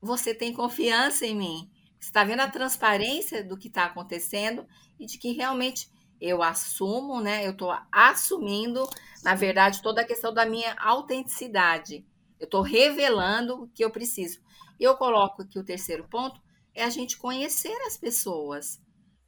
[0.00, 1.70] você tem confiança em mim.
[2.00, 4.66] Você está vendo a transparência do que está acontecendo
[4.98, 7.46] e de que realmente eu assumo, né?
[7.46, 8.88] Eu estou assumindo,
[9.22, 12.04] na verdade, toda a questão da minha autenticidade.
[12.38, 14.40] Eu estou revelando o que eu preciso.
[14.78, 16.40] E eu coloco aqui o terceiro ponto,
[16.74, 18.80] é a gente conhecer as pessoas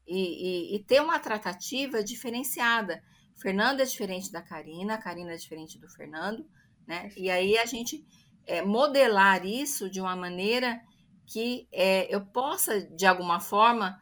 [0.06, 3.02] e, e, e ter uma tratativa diferenciada.
[3.36, 6.46] Fernando é diferente da Karina, a Karina é diferente do Fernando,
[6.86, 7.10] né?
[7.16, 8.04] E aí a gente
[8.46, 10.80] é, modelar isso de uma maneira
[11.26, 14.00] que é, eu possa, de alguma forma,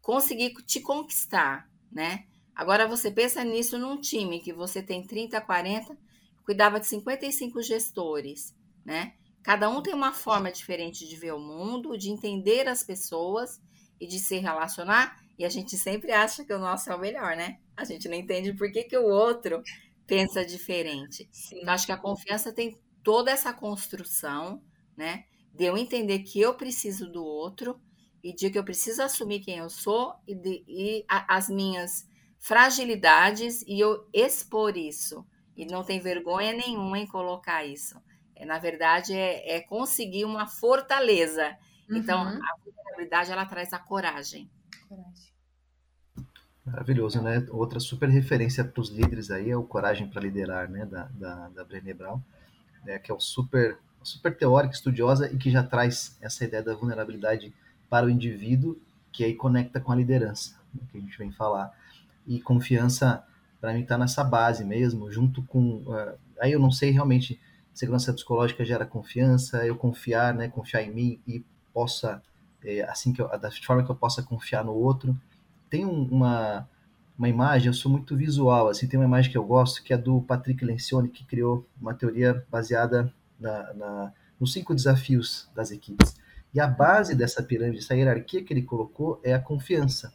[0.00, 2.24] conseguir te conquistar, né?
[2.54, 5.96] Agora você pensa nisso num time que você tem 30, 40,
[6.44, 9.14] cuidava de 55 gestores, né?
[9.42, 13.60] Cada um tem uma forma diferente de ver o mundo, de entender as pessoas
[14.00, 17.36] e de se relacionar, e a gente sempre acha que o nosso é o melhor,
[17.36, 17.58] né?
[17.76, 19.62] A gente não entende por que, que o outro
[20.06, 21.28] pensa diferente.
[21.30, 21.60] Sim.
[21.60, 24.60] Então, acho que a confiança tem toda essa construção,
[24.96, 25.24] né?
[25.54, 27.80] De eu entender que eu preciso do outro
[28.22, 32.08] e de que eu preciso assumir quem eu sou e, de, e a, as minhas
[32.38, 35.26] fragilidades e eu expor isso.
[35.56, 38.00] E não tem vergonha nenhuma em colocar isso.
[38.36, 41.56] É, na verdade, é, é, conseguir uma fortaleza.
[41.90, 42.28] Então, uhum.
[42.28, 44.48] Então, a vulnerabilidade, ela traz a coragem.
[44.88, 45.28] Coragem.
[46.64, 47.46] Maravilhoso, né?
[47.50, 50.84] Outra super referência para os líderes aí é o Coragem para Liderar, né?
[50.84, 52.20] Da, da, da Brené Brown,
[52.84, 52.98] né?
[52.98, 57.54] que é o super, super teórica, estudiosa e que já traz essa ideia da vulnerabilidade
[57.88, 58.78] para o indivíduo,
[59.12, 60.80] que aí conecta com a liderança, né?
[60.90, 61.72] que a gente vem falar.
[62.26, 63.24] E confiança,
[63.60, 65.78] para mim, está nessa base mesmo, junto com.
[65.78, 67.40] Uh, aí eu não sei realmente,
[67.72, 70.48] segurança psicológica gera confiança, eu confiar, né?
[70.48, 72.22] Confiar em mim e possa,
[72.62, 75.18] é, assim que eu, da forma que eu possa confiar no outro
[75.68, 76.68] tem uma,
[77.16, 79.98] uma imagem, eu sou muito visual, assim, tem uma imagem que eu gosto, que é
[79.98, 86.16] do Patrick Lencioni, que criou uma teoria baseada na, na, nos cinco desafios das equipes.
[86.54, 90.12] E a base dessa pirâmide, essa hierarquia que ele colocou, é a confiança.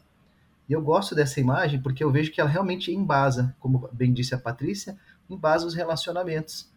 [0.68, 4.34] E eu gosto dessa imagem porque eu vejo que ela realmente embasa, como bem disse
[4.34, 6.70] a Patrícia, embasa os relacionamentos.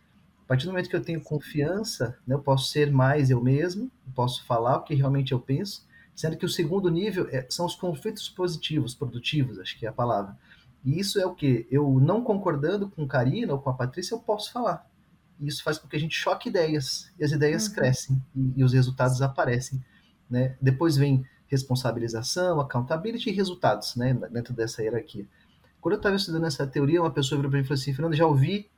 [0.43, 3.91] A partir do momento que eu tenho confiança, né, eu posso ser mais eu mesmo,
[4.05, 7.63] eu posso falar o que realmente eu penso, Sendo que o segundo nível é, são
[7.63, 10.35] os conflitos positivos, produtivos, acho que é a palavra.
[10.83, 11.67] E isso é o que?
[11.69, 14.86] Eu não concordando com Karina ou com a Patrícia, eu posso falar.
[15.39, 17.73] E isso faz com que a gente choque ideias, e as ideias uhum.
[17.73, 19.83] crescem, e, e, os resultados aparecem.
[20.29, 20.55] Né?
[20.61, 24.13] Depois vem responsabilização, accountability e resultados né?
[24.31, 25.25] dentro dessa hierarquia.
[25.79, 28.15] Quando eu estava estudando essa teoria, uma pessoa virou para mim e falou assim, Fernando,
[28.15, 28.69] já ouvi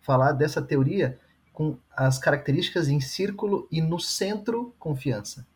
[0.00, 1.18] falar dessa teoria
[1.52, 5.46] com as características em círculo e no centro confiança.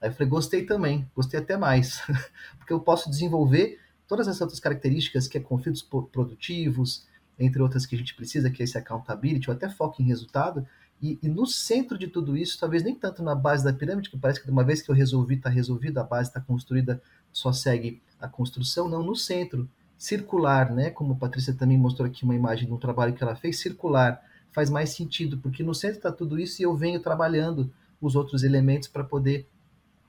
[0.00, 2.02] Aí eu falei, gostei também, gostei até mais,
[2.58, 7.06] porque eu posso desenvolver todas essas outras características que é conflitos produtivos,
[7.38, 10.66] entre outras que a gente precisa, que é esse accountability, ou até foco em resultado,
[11.02, 14.16] e, e, no centro de tudo isso, talvez nem tanto na base da pirâmide, que
[14.16, 18.00] parece que uma vez que eu resolvi, está resolvido, a base está construída, só segue
[18.18, 19.68] a construção, não, no centro,
[19.98, 20.90] circular, né?
[20.90, 24.22] Como a Patrícia também mostrou aqui uma imagem de um trabalho que ela fez, circular,
[24.52, 27.70] faz mais sentido, porque no centro está tudo isso e eu venho trabalhando
[28.00, 29.48] os outros elementos para poder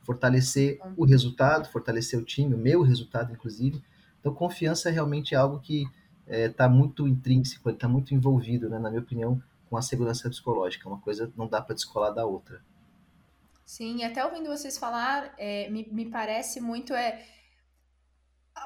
[0.04, 3.82] fortalecer o resultado, fortalecer o time, o meu resultado, inclusive.
[4.20, 5.88] Então, confiança é realmente algo que
[6.28, 10.88] está é, muito intrínseco, está muito envolvido, né, na minha opinião, com a segurança psicológica.
[10.88, 12.62] Uma coisa não dá para descolar da outra.
[13.66, 17.26] Sim, até ouvindo vocês falar, é, me, me parece muito é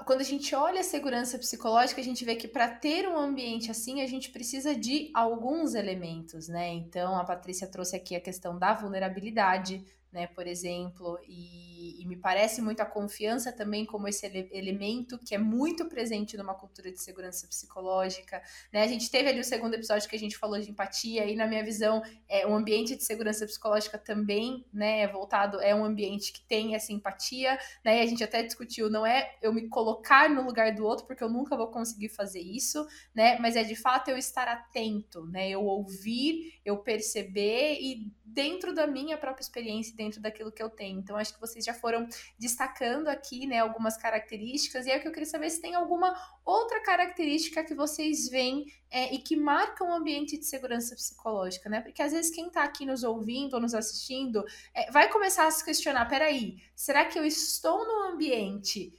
[0.05, 3.71] quando a gente olha a segurança psicológica, a gente vê que para ter um ambiente
[3.71, 6.69] assim, a gente precisa de alguns elementos, né?
[6.69, 12.15] Então, a Patrícia trouxe aqui a questão da vulnerabilidade, né, por exemplo, e, e, me
[12.15, 16.91] parece muito a confiança também como esse ele elemento que é muito presente numa cultura
[16.91, 18.41] de segurança psicológica,
[18.73, 21.35] né, a gente teve ali o segundo episódio que a gente falou de empatia, e
[21.35, 25.85] na minha visão, é, um ambiente de segurança psicológica também, né, é voltado, é um
[25.85, 29.67] ambiente que tem essa empatia, né, e a gente até discutiu, não é eu me
[29.67, 33.63] colocar no lugar do outro, porque eu nunca vou conseguir fazer isso, né, mas é
[33.63, 39.41] de fato eu estar atento, né, eu ouvir, eu perceber e dentro da minha própria
[39.41, 40.97] experiência, dentro daquilo que eu tenho.
[40.97, 42.07] Então, acho que vocês já foram
[42.37, 46.15] destacando aqui, né, algumas características, e aí o que eu queria saber se tem alguma
[46.45, 51.81] outra característica que vocês veem é, e que marcam o ambiente de segurança psicológica, né?
[51.81, 55.51] Porque às vezes quem está aqui nos ouvindo ou nos assistindo é, vai começar a
[55.51, 58.93] se questionar: peraí, será que eu estou num ambiente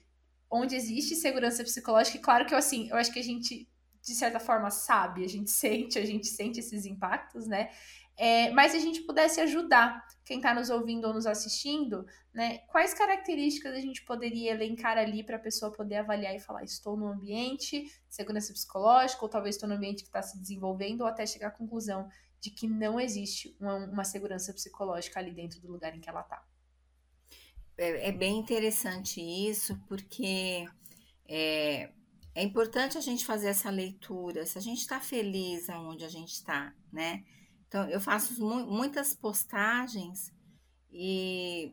[0.51, 2.19] onde existe segurança psicológica?
[2.19, 3.67] E claro que eu, assim, eu acho que a gente
[4.03, 7.71] de certa forma sabe, a gente sente, a gente sente esses impactos, né?
[8.23, 12.05] É, mas se a gente pudesse ajudar quem está nos ouvindo ou nos assistindo,
[12.35, 12.59] né?
[12.69, 16.99] Quais características a gente poderia elencar ali para a pessoa poder avaliar e falar: estou
[16.99, 21.07] no ambiente de segurança psicológica, ou talvez estou no ambiente que está se desenvolvendo, ou
[21.07, 25.73] até chegar à conclusão de que não existe uma, uma segurança psicológica ali dentro do
[25.73, 26.45] lugar em que ela está.
[27.79, 30.67] É, é, bem interessante isso, porque
[31.27, 31.91] é,
[32.35, 36.33] é importante a gente fazer essa leitura, se a gente está feliz aonde a gente
[36.35, 37.25] está, né?
[37.71, 40.33] Então, eu faço mu muitas postagens
[40.91, 41.73] e,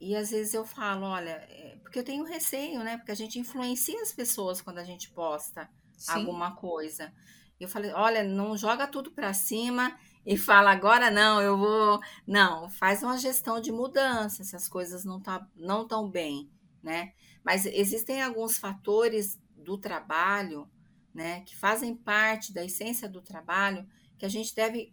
[0.00, 2.96] e às vezes eu falo, olha, é, porque eu tenho receio, né?
[2.96, 5.68] Porque a gente influencia as pessoas quando a gente posta
[5.98, 6.12] Sim.
[6.12, 7.12] alguma coisa.
[7.58, 12.70] Eu falei, olha, não joga tudo para cima e fala agora não, eu vou, não,
[12.70, 16.48] faz uma gestão de mudança se as coisas não tá não tão bem,
[16.80, 17.12] né?
[17.42, 20.70] Mas existem alguns fatores do trabalho,
[21.12, 23.84] né, que fazem parte da essência do trabalho,
[24.16, 24.92] que a gente deve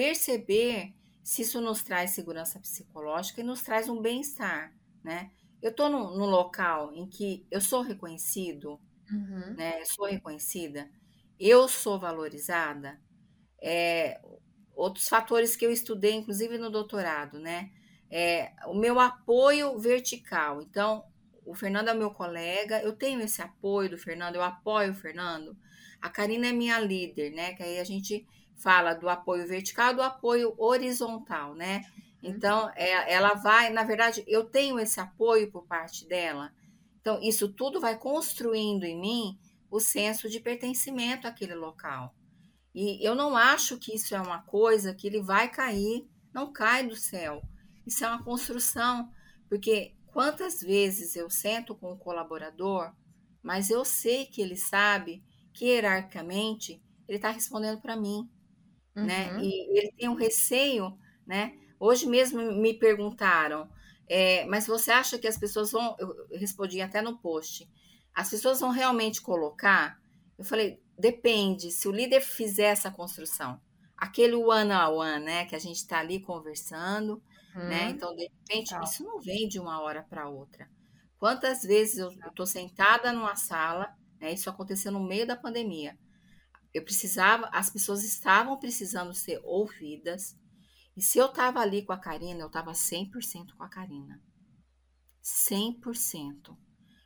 [0.00, 5.30] perceber se isso nos traz segurança psicológica e nos traz um bem-estar, né?
[5.60, 8.80] Eu estou no, no, local em que eu sou reconhecido,
[9.12, 9.54] uhum.
[9.54, 9.84] né?
[9.84, 10.90] Sou reconhecida,
[11.38, 12.98] eu sou valorizada.
[13.62, 14.18] É,
[14.74, 17.70] outros fatores que eu estudei, inclusive no doutorado, né?
[18.10, 20.62] É, o meu apoio vertical.
[20.62, 21.04] Então,
[21.44, 25.54] o Fernando é meu colega, eu tenho esse apoio do Fernando, eu apoio o Fernando.
[26.00, 27.52] A Karina é minha líder, né?
[27.52, 28.26] Que aí a gente
[28.60, 31.82] fala do apoio vertical, do apoio horizontal, né?
[32.22, 32.30] Uhum.
[32.30, 36.52] Então, é, ela vai, na verdade, eu tenho esse apoio por parte dela.
[37.00, 39.38] Então, isso tudo vai construindo em mim
[39.70, 42.14] o senso de pertencimento àquele local.
[42.74, 46.86] E eu não acho que isso é uma coisa que ele vai cair, não cai
[46.86, 47.42] do céu.
[47.86, 49.10] Isso é uma construção,
[49.48, 52.92] porque quantas vezes eu sento com o colaborador,
[53.42, 58.30] mas eu sei que ele sabe que hierarquicamente ele está respondendo para mim
[58.94, 59.32] né?
[59.32, 59.40] Uhum.
[59.40, 61.54] E ele tem um receio, né?
[61.78, 63.68] Hoje mesmo me perguntaram,
[64.08, 65.96] é, mas você acha que as pessoas vão?
[65.98, 67.70] Eu respondi até no post.
[68.14, 70.00] As pessoas vão realmente colocar?
[70.36, 71.70] Eu falei, depende.
[71.70, 73.60] Se o líder fizer essa construção,
[73.96, 75.44] aquele one on one, né?
[75.46, 77.22] Que a gente está ali conversando,
[77.54, 77.62] né?
[77.62, 77.68] uhum.
[77.68, 77.90] né?
[77.90, 78.80] Então, de repente, tá.
[78.82, 80.68] isso não vem de uma hora para outra.
[81.18, 84.32] Quantas vezes eu estou sentada numa sala, né?
[84.32, 85.96] Isso aconteceu no meio da pandemia
[86.72, 90.36] eu precisava, as pessoas estavam precisando ser ouvidas.
[90.96, 94.22] E se eu estava ali com a Karina, eu estava 100% com a Karina.
[95.22, 96.56] 100%.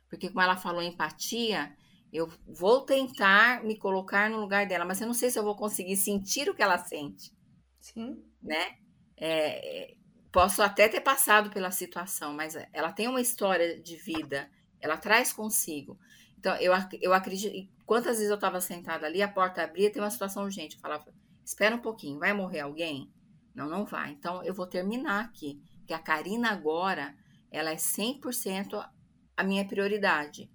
[0.09, 1.75] Porque como ela falou empatia,
[2.13, 5.55] eu vou tentar me colocar no lugar dela, mas eu não sei se eu vou
[5.55, 7.31] conseguir sentir o que ela sente.
[7.79, 8.23] Sim.
[8.41, 8.77] Né?
[9.17, 9.95] É,
[10.31, 14.49] posso até ter passado pela situação, mas ela tem uma história de vida,
[14.79, 15.99] ela traz consigo.
[16.37, 17.67] Então, eu, eu acredito.
[17.85, 20.75] Quantas vezes eu estava sentada ali, a porta abria, tem uma situação urgente.
[20.75, 21.05] Eu falava,
[21.43, 23.11] espera um pouquinho, vai morrer alguém?
[23.53, 24.11] Não, não vai.
[24.11, 25.61] Então, eu vou terminar aqui.
[25.77, 27.15] Porque a Karina agora,
[27.51, 28.89] ela é 100%
[29.37, 30.49] a minha prioridade.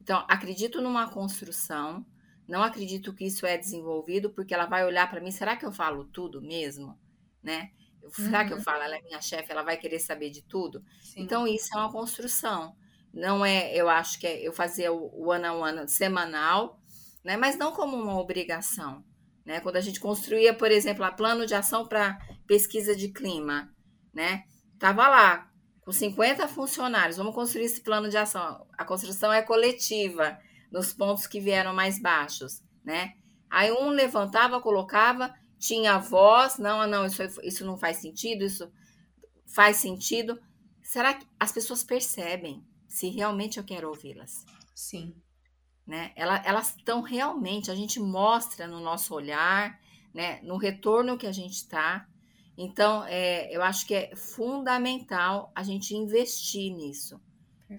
[0.00, 2.06] Então, acredito numa construção,
[2.46, 5.72] não acredito que isso é desenvolvido, porque ela vai olhar para mim, será que eu
[5.72, 6.96] falo tudo mesmo?
[7.42, 7.72] Né?
[8.12, 8.46] Será uhum.
[8.46, 8.62] que eu uhum.
[8.62, 10.84] falo, ela é minha chefe, ela vai querer saber de tudo?
[11.00, 11.22] Sim.
[11.22, 12.76] Então, isso é uma construção.
[13.16, 16.78] Não é, eu acho que é eu fazia o one on one semanal,
[17.24, 17.34] né?
[17.34, 19.02] Mas não como uma obrigação,
[19.42, 19.58] né?
[19.60, 23.74] Quando a gente construía, por exemplo, a plano de ação para pesquisa de clima,
[24.12, 24.44] né?
[24.78, 25.50] Tava lá
[25.80, 28.66] com 50 funcionários, vamos construir esse plano de ação.
[28.76, 30.38] A construção é coletiva
[30.70, 33.14] nos pontos que vieram mais baixos, né?
[33.48, 38.70] Aí um levantava, colocava, tinha voz, não, não, isso, isso não faz sentido, isso
[39.46, 40.38] faz sentido.
[40.82, 42.62] Será que as pessoas percebem?
[42.96, 44.46] Se realmente eu quero ouvi-las.
[44.74, 45.14] Sim.
[45.86, 46.12] Né?
[46.16, 49.78] Elas estão realmente, a gente mostra no nosso olhar,
[50.14, 50.40] né?
[50.40, 52.08] no retorno que a gente está.
[52.56, 57.20] Então, é, eu acho que é fundamental a gente investir nisso,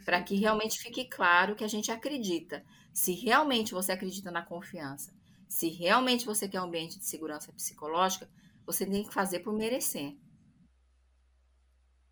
[0.06, 2.63] para que realmente fique claro que a gente acredita.
[2.93, 5.12] Se realmente você acredita na confiança,
[5.49, 8.30] se realmente você quer um ambiente de segurança psicológica,
[8.67, 10.15] você tem que fazer por merecer.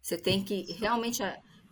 [0.02, 1.22] Você tem que realmente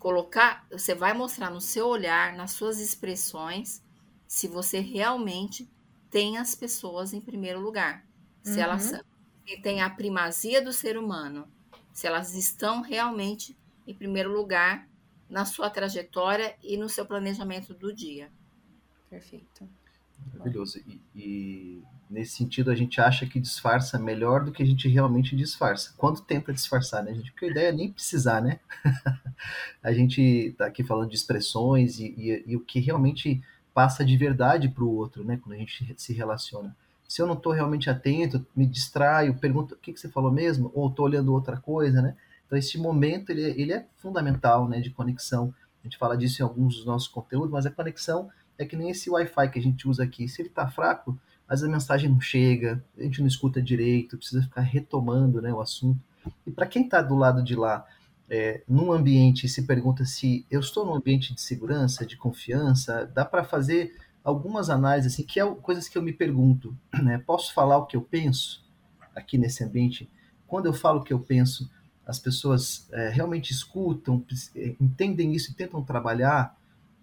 [0.04, 3.82] colocar, você vai mostrar no seu olhar, nas suas expressões,
[4.28, 5.72] se você realmente
[6.10, 8.06] tem as pessoas em primeiro lugar.
[8.44, 8.64] Se uhum.
[8.64, 8.92] elas
[9.64, 11.48] têm a primazia do ser humano,
[11.94, 14.90] se elas estão realmente em primeiro lugar
[15.30, 18.30] na sua trajetória e no seu planejamento do dia.
[19.10, 19.70] Perfeito.
[20.34, 20.80] Maravilhoso.
[20.80, 25.36] E, e, nesse sentido a gente acha que disfarça melhor do que a gente realmente
[25.36, 25.94] disfarça.
[25.98, 27.32] Quanto tempo é disfarçar, né, gente?
[27.32, 28.60] Porque a ideia é nem precisar, né?
[29.82, 33.42] a gente está aqui falando de expressões e, e, e, o que realmente
[33.74, 35.38] passa de verdade para o outro, né?
[35.38, 36.76] Quando a gente se relaciona.
[37.08, 40.72] Se eu não estou realmente atento, me distraio, pergunto o que, que você falou mesmo,
[40.74, 42.16] ou estou olhando outra coisa, né?
[42.46, 44.80] Então esse momento ele, é, ele é fundamental, né?
[44.80, 45.54] De conexão.
[45.82, 48.90] A gente fala disso em alguns dos nossos conteúdos, mas a conexão é que nem
[48.90, 50.28] esse Wi-Fi que a gente usa aqui.
[50.28, 51.20] Se ele está fraco,
[51.54, 55.54] Às vezes a mensagem não chega, a gente não escuta direito, precisa ficar retomando né,
[55.54, 56.00] o assunto.
[56.48, 57.86] E para quem está do lado de lá,
[58.28, 63.24] é, num ambiente, se pergunta se eu estou num ambiente de segurança, de confiança, dá
[63.24, 66.76] para fazer algumas análises, assim, que é coisas que eu me pergunto.
[66.92, 67.20] Né?
[67.20, 68.66] Posso falar o que eu penso
[69.16, 70.10] aqui nesse ambiente?
[70.48, 71.70] Quando eu falo o que eu penso,
[72.04, 74.26] as pessoas é, realmente escutam,
[74.56, 76.58] é, entendem isso e tentam trabalhar?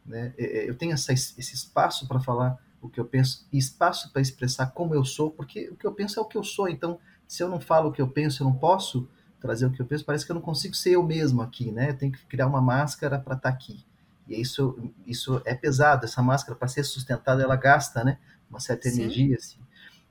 [0.05, 0.35] Né?
[0.37, 4.11] É, é, eu tenho essa, esse espaço para falar o que eu penso e espaço
[4.13, 6.69] para expressar como eu sou, porque o que eu penso é o que eu sou.
[6.69, 9.07] Então, se eu não falo o que eu penso, eu não posso
[9.41, 11.91] trazer o que eu penso, parece que eu não consigo ser eu mesmo aqui, né?
[11.91, 13.85] Eu tenho que criar uma máscara para estar tá aqui.
[14.29, 16.05] E isso, isso é pesado.
[16.05, 18.19] Essa máscara, para ser sustentada, ela gasta, né?
[18.49, 19.03] Uma certa Sim.
[19.03, 19.59] energia, assim.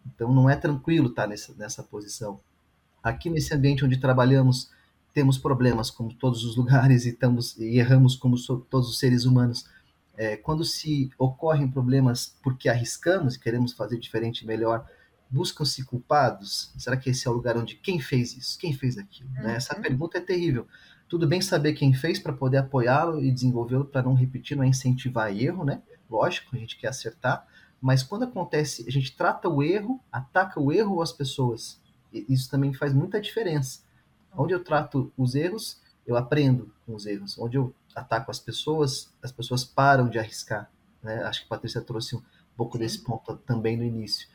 [0.06, 2.40] Então, não é tranquilo estar tá nessa, nessa posição.
[3.04, 4.72] Aqui nesse ambiente onde trabalhamos,
[5.14, 8.36] temos problemas, como todos os lugares, e, estamos, e erramos como
[8.70, 9.66] todos os seres humanos
[10.20, 14.86] é, quando se ocorrem problemas porque arriscamos e queremos fazer diferente e melhor,
[15.30, 16.74] buscam-se culpados?
[16.78, 18.60] Será que esse é o lugar onde quem fez isso?
[18.60, 19.30] Quem fez aquilo?
[19.30, 19.44] Uhum.
[19.44, 19.56] Né?
[19.56, 19.82] Essa uhum.
[19.82, 20.68] pergunta é terrível.
[21.08, 24.68] Tudo bem saber quem fez para poder apoiá-lo e desenvolvê-lo para não repetir, não é
[24.68, 25.82] incentivar erro, né?
[26.10, 27.48] Lógico, a gente quer acertar,
[27.82, 31.80] mas quando acontece, a gente trata o erro, ataca o erro ou as pessoas.
[32.12, 33.80] Isso também faz muita diferença.
[34.36, 37.40] Onde eu trato os erros, eu aprendo com os erros.
[37.40, 40.70] Onde eu ataco as pessoas, as pessoas param de arriscar.
[41.04, 41.24] Né?
[41.24, 42.22] Acho que a Patrícia trouxe um
[42.56, 42.84] pouco Sim.
[42.84, 44.28] desse ponto também no início.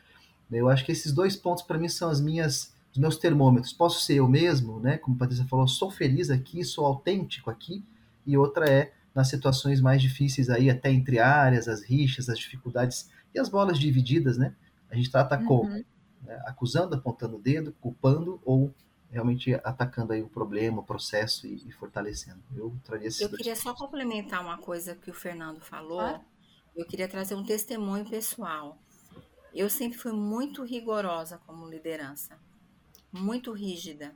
[0.51, 3.73] Eu acho que esses dois pontos para mim são as minhas os meus termômetros.
[3.73, 4.97] Posso ser eu mesmo, né?
[4.97, 7.83] Como a Patrícia falou, sou feliz aqui, sou autêntico aqui.
[8.25, 13.09] E outra é nas situações mais difíceis aí, até entre áreas, as rixas, as dificuldades
[13.33, 14.53] e as bolas divididas, né?
[14.89, 15.45] A gente trata uhum.
[15.45, 15.69] como?
[15.69, 15.83] Né?
[16.45, 18.73] Acusando, apontando o dedo, culpando ou
[19.11, 22.43] realmente atacando aí o problema, o processo e, e fortalecendo.
[22.55, 26.01] Eu traria Eu queria só complementar uma coisa que o Fernando falou.
[26.01, 26.21] Ah.
[26.75, 28.77] Eu queria trazer um testemunho pessoal.
[29.53, 32.37] Eu sempre fui muito rigorosa como liderança,
[33.11, 34.13] muito rígida.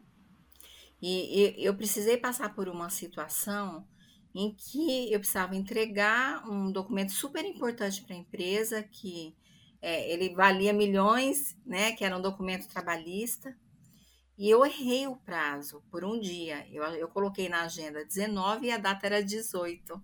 [1.01, 3.87] E, e eu precisei passar por uma situação
[4.35, 9.33] em que eu precisava entregar um documento super importante para a empresa, que
[9.81, 13.55] é, ele valia milhões, né, que era um documento trabalhista.
[14.39, 16.65] E eu errei o prazo por um dia.
[16.71, 20.01] Eu, eu coloquei na agenda 19 e a data era 18.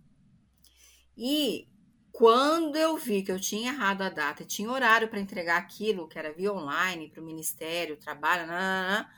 [1.17, 1.69] E
[2.11, 6.19] quando eu vi que eu tinha errado a data, tinha horário para entregar aquilo, que
[6.19, 9.09] era via online, para o Ministério, trabalho, nanana,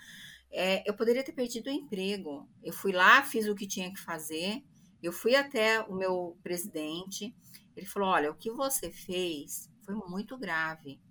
[0.51, 2.47] é, eu poderia ter perdido o emprego.
[2.63, 4.63] Eu fui lá, fiz o que tinha que fazer,
[5.01, 7.35] eu fui até o meu presidente,
[7.75, 11.01] ele falou: Olha, o que você fez foi muito grave.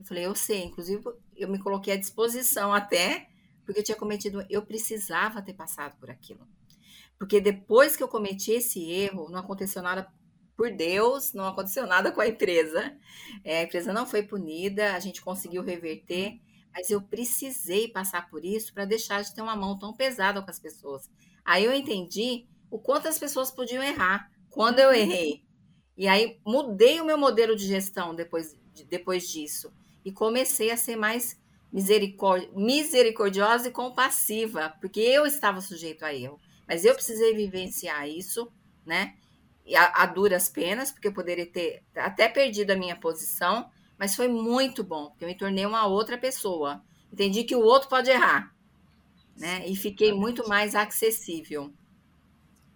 [0.00, 1.00] Eu falei: Eu sei, inclusive
[1.36, 3.28] eu me coloquei à disposição até
[3.66, 6.46] porque eu tinha cometido, eu precisava ter passado por aquilo.
[7.18, 10.10] Porque depois que eu cometi esse erro, não aconteceu nada
[10.56, 12.96] por Deus, não aconteceu nada com a empresa.
[13.44, 16.40] É, a empresa não foi punida, a gente conseguiu reverter,
[16.72, 20.50] mas eu precisei passar por isso para deixar de ter uma mão tão pesada com
[20.50, 21.10] as pessoas.
[21.44, 25.44] Aí eu entendi o quanto as pessoas podiam errar quando eu errei.
[25.96, 28.56] E aí mudei o meu modelo de gestão depois,
[28.88, 29.72] depois disso
[30.06, 31.36] e comecei a ser mais
[32.54, 36.40] misericordiosa e compassiva, porque eu estava sujeito a erro.
[36.66, 38.50] Mas eu precisei vivenciar isso,
[38.84, 39.14] né?
[39.76, 44.28] A, a, duras penas, porque eu poderia ter até perdido a minha posição, mas foi
[44.28, 46.82] muito bom, porque eu me tornei uma outra pessoa.
[47.12, 48.54] Entendi que o outro pode errar,
[49.36, 49.66] né?
[49.66, 51.72] E fiquei muito mais acessível.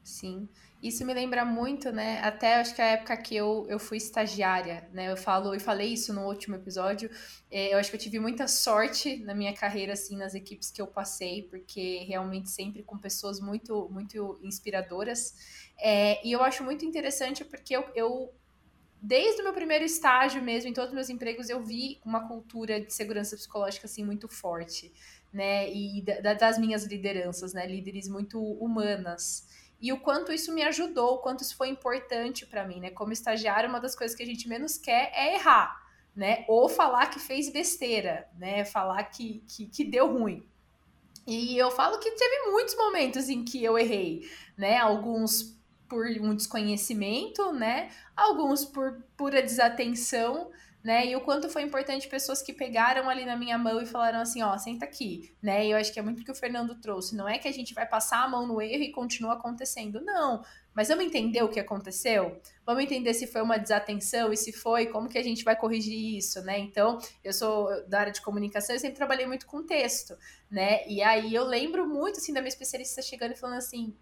[0.02, 0.48] Sim.
[0.82, 2.20] Isso me lembra muito, né?
[2.22, 5.12] Até acho que a época que eu, eu fui estagiária, né?
[5.12, 7.10] Eu falo e falei isso no último episódio.
[7.50, 10.80] É, eu acho que eu tive muita sorte na minha carreira, assim, nas equipes que
[10.80, 15.34] eu passei, porque realmente sempre com pessoas muito, muito inspiradoras.
[15.78, 18.32] É, e eu acho muito interessante porque eu, eu
[19.02, 22.80] desde o meu primeiro estágio mesmo, em todos os meus empregos, eu vi uma cultura
[22.80, 24.90] de segurança psicológica assim muito forte,
[25.30, 25.70] né?
[25.70, 27.66] E da, das minhas lideranças, né?
[27.66, 29.46] Líderes muito humanas
[29.80, 32.90] e o quanto isso me ajudou, o quanto isso foi importante para mim, né?
[32.90, 35.80] Como estagiário, uma das coisas que a gente menos quer é errar,
[36.14, 36.44] né?
[36.48, 38.64] Ou falar que fez besteira, né?
[38.64, 40.46] Falar que, que, que deu ruim.
[41.26, 44.76] E eu falo que teve muitos momentos em que eu errei, né?
[44.78, 45.58] Alguns
[45.88, 47.90] por um desconhecimento, né?
[48.16, 50.50] Alguns por pura desatenção,
[50.82, 51.06] né?
[51.06, 54.42] E o quanto foi importante pessoas que pegaram ali na minha mão e falaram assim,
[54.42, 55.66] ó, senta aqui, né?
[55.66, 57.14] E eu acho que é muito o que o Fernando trouxe.
[57.14, 60.42] Não é que a gente vai passar a mão no erro e continua acontecendo, não.
[60.74, 62.40] Mas vamos entender o que aconteceu?
[62.64, 66.16] Vamos entender se foi uma desatenção e se foi, como que a gente vai corrigir
[66.16, 66.58] isso, né?
[66.58, 70.16] Então, eu sou da área de comunicação, eu sempre trabalhei muito com texto,
[70.50, 70.86] né?
[70.86, 73.94] E aí eu lembro muito, assim, da minha especialista chegando e falando assim,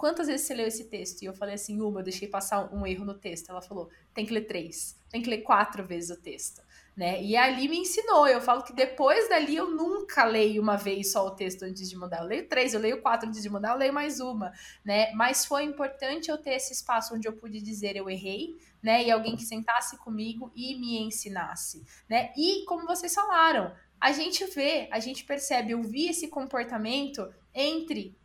[0.00, 1.20] quantas vezes você leu esse texto?
[1.20, 3.50] E eu falei assim, uma, eu deixei passar um erro no texto.
[3.50, 6.62] Ela falou, tem que ler três, tem que ler quatro vezes o texto.
[6.96, 7.22] né?
[7.22, 8.26] E ali me ensinou.
[8.26, 11.96] Eu falo que depois dali eu nunca leio uma vez só o texto antes de
[11.96, 12.22] mandar.
[12.22, 14.52] Eu leio três, eu leio quatro antes de mandar, eu leio mais uma,
[14.84, 15.12] né?
[15.12, 19.04] Mas foi importante eu ter esse espaço onde eu pude dizer eu errei, né?
[19.04, 22.32] E alguém que sentasse comigo e me ensinasse, né?
[22.36, 28.18] E como vocês falaram, a gente vê, a gente percebe, eu vi esse comportamento entre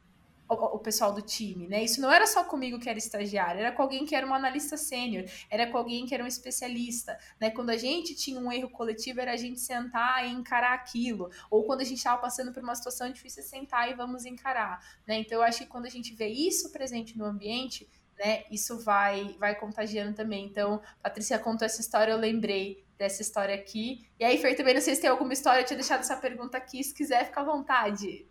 [0.47, 1.83] o, pessoal do time, né?
[1.83, 4.77] Isso não era só comigo que era estagiário, era com alguém que era um analista
[4.77, 7.49] sênior, era com alguém que era um especialista, né?
[7.49, 11.63] Quando a gente tinha um erro coletivo, era a gente sentar e encarar aquilo, ou
[11.63, 15.19] quando a gente estava passando por uma situação difícil, é sentar e vamos encarar, né?
[15.19, 19.35] Então eu acho que quando a gente vê isso presente no ambiente, né, isso vai
[19.39, 20.45] vai contagiando também.
[20.45, 24.07] Então, Patrícia contou essa história, eu lembrei dessa história aqui.
[24.19, 26.57] E aí, Fer, também não sei se tem alguma história, eu tinha deixado essa pergunta
[26.57, 28.25] aqui, se quiser, fica à vontade.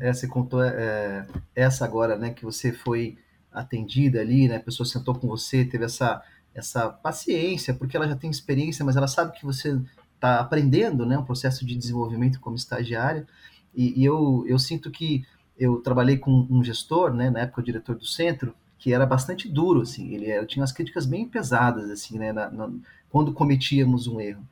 [0.00, 3.18] É, você contou é, essa agora, né, que você foi
[3.52, 6.22] atendida ali, né, a pessoa sentou com você, teve essa,
[6.54, 9.78] essa paciência, porque ela já tem experiência, mas ela sabe que você
[10.14, 13.26] está aprendendo, né, um processo de desenvolvimento como estagiária,
[13.74, 15.24] e, e, eu, eu sinto que
[15.58, 19.46] eu trabalhei com um gestor, né, na época o diretor do centro, que era bastante
[19.46, 22.70] duro, assim, ele era, tinha umas críticas bem pesadas, assim, né, na, na,
[23.10, 24.42] quando cometíamos um erro.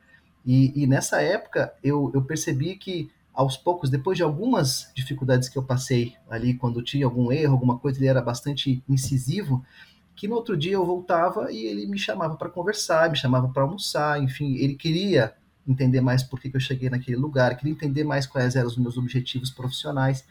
[0.45, 3.09] E, e nessa época eu, eu percebi que
[3.39, 7.79] aos poucos, depois de algumas dificuldades que eu passei ali, quando tinha algum erro, alguma
[7.79, 9.65] coisa, ele era bastante incisivo,
[10.13, 13.63] que no outro dia eu voltava e ele me chamava para conversar, me chamava para
[13.63, 15.33] almoçar, enfim, ele queria
[15.65, 18.75] entender mais por que, que eu cheguei naquele lugar, queria entender mais quais eram os
[18.75, 20.25] meus objetivos profissionais.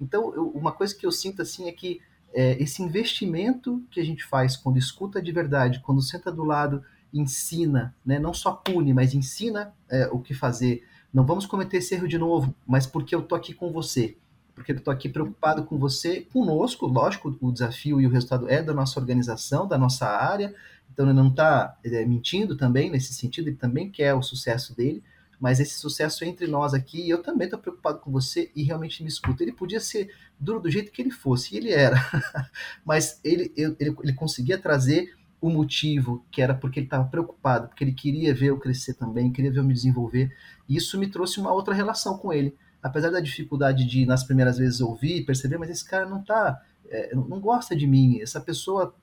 [0.00, 2.00] Então, eu, uma coisa que eu sinto assim é que
[2.32, 6.84] é, esse investimento que a gente faz quando escuta de verdade, quando senta do lado,
[7.12, 11.94] ensina, né, não só pune, mas ensina é, o que fazer, não vamos cometer esse
[11.94, 14.16] erro de novo, mas porque eu tô aqui com você,
[14.54, 18.62] porque eu tô aqui preocupado com você, conosco, lógico, o desafio e o resultado é
[18.62, 20.54] da nossa organização, da nossa área,
[20.92, 25.02] então ele não está é, mentindo também nesse sentido, ele também quer o sucesso dele,
[25.40, 28.62] mas esse sucesso é entre nós aqui, e eu também estou preocupado com você e
[28.62, 29.42] realmente me escuta.
[29.42, 31.96] Ele podia ser duro do jeito que ele fosse, e ele era,
[32.84, 35.12] mas ele, ele, ele conseguia trazer
[35.42, 39.32] o motivo, que era porque ele estava preocupado, porque ele queria ver eu crescer também,
[39.32, 40.32] queria ver eu me desenvolver.
[40.68, 42.56] E isso me trouxe uma outra relação com ele.
[42.80, 46.62] Apesar da dificuldade de, nas primeiras vezes, ouvir e perceber, mas esse cara não tá,
[46.88, 48.94] é, não gosta de mim, essa pessoa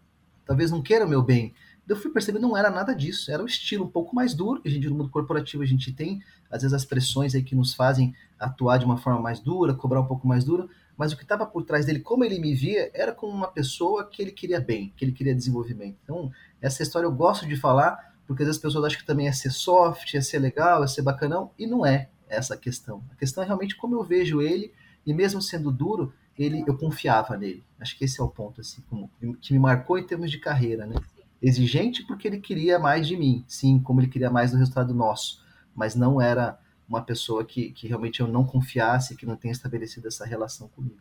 [0.46, 1.54] talvez não queira o meu bem.
[1.86, 4.70] Eu fui perceber não era nada disso, era um estilo um pouco mais duro, que
[4.70, 7.74] a gente no mundo corporativo a gente tem, às vezes as pressões aí que nos
[7.74, 10.70] fazem atuar de uma forma mais dura, cobrar um pouco mais duro,
[11.00, 14.06] mas o que estava por trás dele, como ele me via, era como uma pessoa
[14.06, 15.97] que ele queria bem, que ele queria desenvolvimento.
[16.04, 16.30] Então,
[16.60, 19.32] essa história eu gosto de falar, porque às vezes as pessoas acham que também é
[19.32, 23.02] ser soft, é ser legal, é ser bacanão, e não é essa a questão.
[23.14, 24.74] A questão é realmente como eu vejo ele,
[25.06, 27.64] e mesmo sendo duro, ele, eu confiava nele.
[27.80, 30.86] Acho que esse é o ponto, assim, como, que me marcou em termos de carreira,
[30.86, 30.97] né?
[31.41, 35.41] Exigente porque ele queria mais de mim, sim, como ele queria mais do resultado nosso,
[35.74, 36.60] mas não era
[36.90, 41.00] uma pessoa que, que realmente eu não confiasse, que não tenha estabelecido essa relação comigo.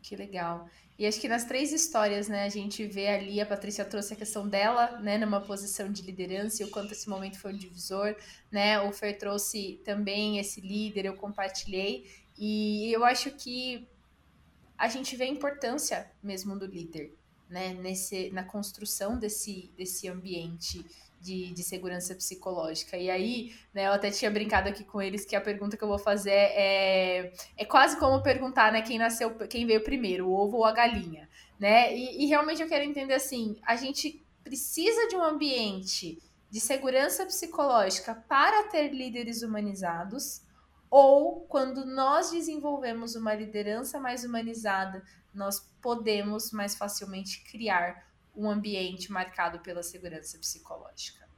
[0.00, 0.68] Que legal.
[0.98, 4.16] E acho que nas três histórias, né, a gente vê ali, a Patrícia trouxe a
[4.16, 8.14] questão dela, né, numa posição de liderança e o quanto esse momento foi um divisor,
[8.50, 12.06] né, o Fer trouxe também esse líder, eu compartilhei,
[12.38, 13.88] e eu acho que
[14.76, 17.14] a gente vê a importância mesmo do líder,
[17.48, 20.84] né, nesse, na construção desse, desse ambiente
[21.22, 22.96] de, de segurança psicológica.
[22.96, 25.88] E aí, né, eu até tinha brincado aqui com eles que a pergunta que eu
[25.88, 30.58] vou fazer é, é quase como perguntar, né, quem nasceu, quem veio primeiro, o ovo
[30.58, 31.96] ou a galinha, né?
[31.96, 36.20] E, e realmente eu quero entender assim, a gente precisa de um ambiente
[36.50, 40.42] de segurança psicológica para ter líderes humanizados,
[40.90, 45.02] ou quando nós desenvolvemos uma liderança mais humanizada,
[45.32, 51.28] nós podemos mais facilmente criar um ambiente marcado pela segurança psicológica.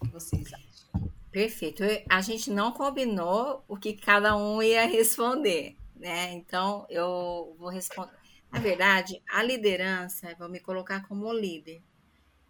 [0.00, 1.10] O que vocês acham?
[1.30, 1.82] Perfeito.
[2.10, 6.32] A gente não combinou o que cada um ia responder, né?
[6.32, 8.12] Então eu vou responder.
[8.50, 11.82] Na verdade, a liderança, vou me colocar como líder.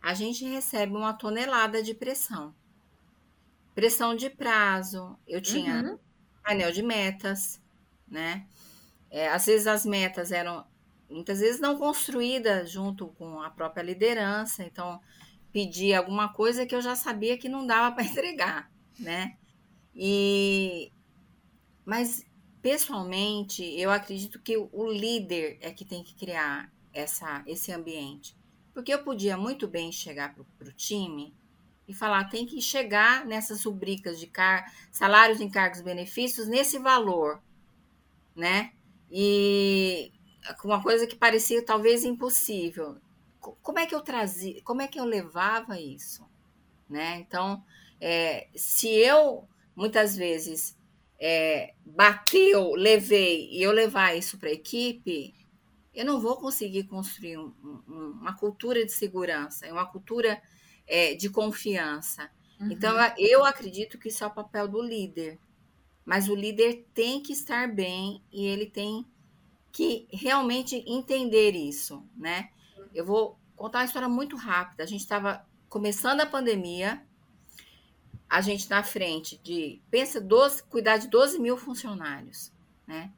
[0.02, 2.52] A gente recebe uma tonelada de pressão.
[3.72, 5.16] Pressão de prazo.
[5.28, 5.98] Eu tinha uhum.
[6.42, 7.62] painel de metas,
[8.08, 8.44] né?
[9.08, 10.66] É, às vezes as metas eram
[11.12, 15.00] muitas vezes não construída junto com a própria liderança, então
[15.52, 19.36] pedir alguma coisa que eu já sabia que não dava para entregar, né?
[19.94, 20.90] E
[21.84, 22.24] mas
[22.62, 28.36] pessoalmente eu acredito que o líder é que tem que criar essa esse ambiente,
[28.72, 31.34] porque eu podia muito bem chegar para o time
[31.86, 37.42] e falar tem que chegar nessas rubricas de car salários, encargos, benefícios nesse valor,
[38.34, 38.72] né?
[39.10, 40.10] E
[40.64, 42.96] uma coisa que parecia talvez impossível.
[43.40, 46.26] Como é que eu trazia, como é que eu levava isso?
[46.88, 47.18] Né?
[47.18, 47.64] Então,
[48.04, 50.76] É, se eu, muitas vezes,
[51.20, 55.32] é, bateu, levei, e eu levar isso para a equipe,
[55.94, 60.42] eu não vou conseguir construir um, um, uma cultura de segurança, uma cultura
[60.84, 62.28] é, de confiança.
[62.58, 62.72] Uhum.
[62.72, 65.38] Então, eu acredito que isso é o papel do líder.
[66.04, 69.06] Mas o líder tem que estar bem e ele tem
[69.72, 72.50] que realmente entender isso, né?
[72.94, 74.82] Eu vou contar uma história muito rápida.
[74.82, 77.02] A gente estava começando a pandemia,
[78.28, 82.52] a gente na frente de, pensa, 12, cuidar de 12 mil funcionários,
[82.86, 83.10] né?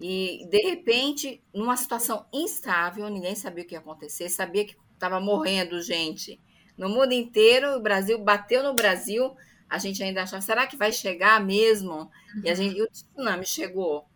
[0.00, 5.20] E, de repente, numa situação instável, ninguém sabia o que ia acontecer, sabia que estava
[5.20, 6.40] morrendo gente
[6.80, 9.36] no mundo inteiro, o Brasil bateu no Brasil,
[9.68, 11.92] a gente ainda achava, será que vai chegar mesmo?
[11.92, 12.42] Uhum.
[12.42, 14.06] E a gente, e o tsunami chegou,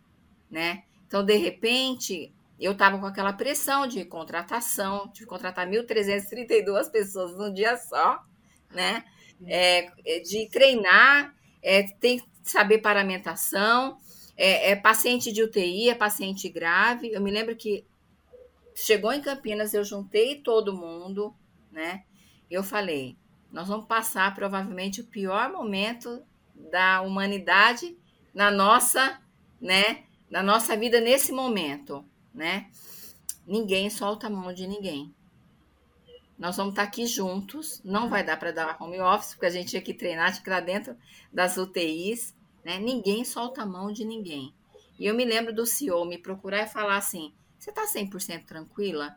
[0.51, 0.83] né?
[1.07, 7.53] Então, de repente, eu estava com aquela pressão de contratação, de contratar 1.332 pessoas num
[7.53, 8.23] dia só,
[8.71, 9.05] né?
[9.47, 13.99] é, é, de treinar, é, tem que saber paramentação,
[14.37, 17.13] é, é, paciente de UTI, é paciente grave.
[17.13, 17.85] Eu me lembro que
[18.75, 21.35] chegou em Campinas, eu juntei todo mundo,
[21.71, 22.05] né?
[22.51, 23.17] Eu falei,
[23.53, 26.23] nós vamos passar provavelmente o pior momento
[26.55, 27.97] da humanidade
[28.35, 29.21] na nossa,
[29.61, 30.05] né,
[30.35, 32.05] na nossa vida nesse momento,
[32.35, 32.69] né?
[33.47, 35.15] Ninguém solta a mão de ninguém.
[36.37, 37.81] Nós vamos estar aqui juntos.
[37.85, 40.51] Não vai dar para dar home office, porque a gente tinha que treinar, tinha que
[40.51, 40.97] estar dentro
[41.33, 42.35] das UTIs.
[42.65, 42.81] Né?
[42.81, 44.53] Ninguém solta a mão de ninguém.
[44.99, 49.17] E eu me lembro do CEO me procurar e falar assim: Você está 100% tranquila?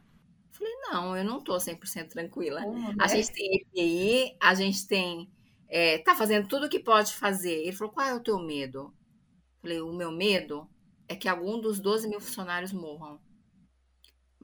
[0.51, 2.61] Eu falei: Não, eu não estou 100% tranquila.
[2.99, 5.27] A gente tem EPI, a gente tem.
[5.67, 7.63] Está é, fazendo tudo o que pode fazer.
[7.63, 8.93] Ele falou: Qual é o teu medo?
[9.55, 10.69] Eu falei: O meu medo
[11.07, 13.19] é que algum dos 12 mil funcionários morram.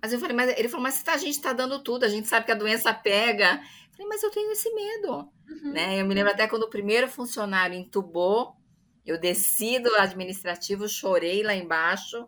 [0.02, 2.46] Mas eu falei, mas ele falou, mas a gente está dando tudo, a gente sabe
[2.46, 3.54] que a doença pega.
[3.54, 5.30] Eu falei, mas eu tenho esse medo.
[5.48, 5.72] Uhum.
[5.72, 6.02] Né?
[6.02, 8.56] Eu me lembro até quando o primeiro funcionário entubou,
[9.06, 12.28] eu desci do administrativo, chorei lá embaixo,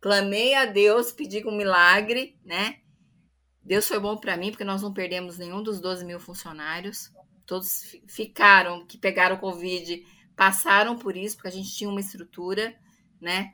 [0.00, 2.80] clamei a Deus, pedi um milagre, né?
[3.62, 7.12] Deus foi bom para mim, porque nós não perdemos nenhum dos 12 mil funcionários.
[7.46, 10.04] Todos ficaram, que pegaram Covid,
[10.34, 12.74] passaram por isso, porque a gente tinha uma estrutura,
[13.20, 13.52] né?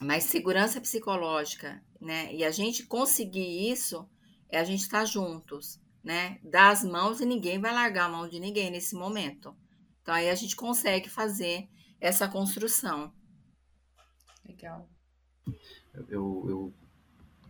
[0.00, 2.32] Mas segurança psicológica né?
[2.34, 4.06] E a gente conseguir isso
[4.50, 6.38] é a gente estar tá juntos, né?
[6.44, 9.56] Dar as mãos e ninguém vai largar a mão de ninguém nesse momento.
[10.02, 11.66] Então aí a gente consegue fazer
[11.98, 13.10] essa construção.
[14.46, 14.86] Legal.
[16.08, 16.74] Eu, eu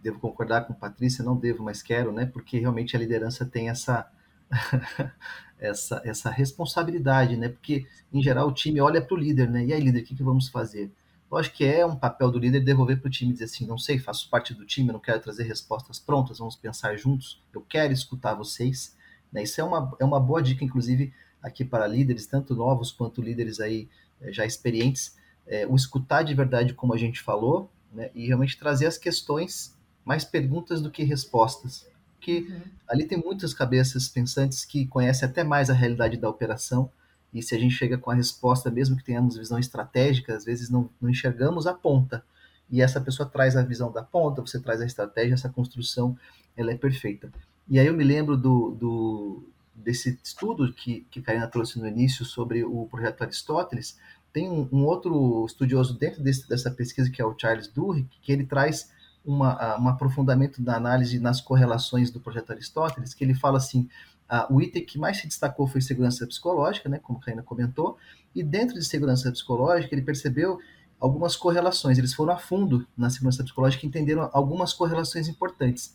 [0.01, 2.27] devo concordar com Patrícia, não devo, mas quero, né?
[2.27, 4.09] Porque realmente a liderança tem essa
[5.59, 7.49] essa essa responsabilidade, né?
[7.49, 9.65] Porque em geral o time olha para o líder, né?
[9.65, 10.93] E aí líder, o que, que vamos fazer?
[11.35, 13.67] Eu acho que é um papel do líder devolver para o time e dizer assim,
[13.67, 17.61] não sei, faço parte do time, não quero trazer respostas prontas, vamos pensar juntos, eu
[17.61, 18.97] quero escutar vocês.
[19.33, 19.43] Né?
[19.43, 21.13] Isso é uma, é uma boa dica, inclusive,
[21.43, 23.89] aqui para líderes, tanto novos quanto líderes aí
[24.21, 28.13] eh, já experientes, é, o escutar de verdade, como a gente falou, né?
[28.15, 31.85] e realmente trazer as questões, mais perguntas do que respostas.
[32.15, 32.61] Porque uhum.
[32.87, 36.89] ali tem muitas cabeças pensantes que conhecem até mais a realidade da operação,
[37.35, 40.71] e se a gente chega com a resposta, mesmo que tenhamos visão estratégica, às vezes
[40.71, 42.25] não, não enxergamos a ponta.
[42.71, 46.17] E essa pessoa traz a visão da ponta, você traz a estratégia, essa construção,
[46.57, 47.31] ela é perfeita.
[47.69, 52.25] E aí eu me lembro do, do desse estudo que, que Karina trouxe no início
[52.25, 53.99] sobre o projeto Aristóteles,
[54.33, 58.33] tem um, um outro estudioso dentro desse, dessa pesquisa, que é o Charles Duhigg, que
[58.33, 58.91] ele traz
[59.25, 63.89] uma, um aprofundamento da análise nas correlações do projeto Aristóteles, que ele fala assim,
[64.29, 67.97] ah, o item que mais se destacou foi segurança psicológica, né, como a Caína comentou,
[68.35, 70.59] e dentro de segurança psicológica ele percebeu
[70.99, 75.95] algumas correlações, eles foram a fundo na segurança psicológica e entenderam algumas correlações importantes.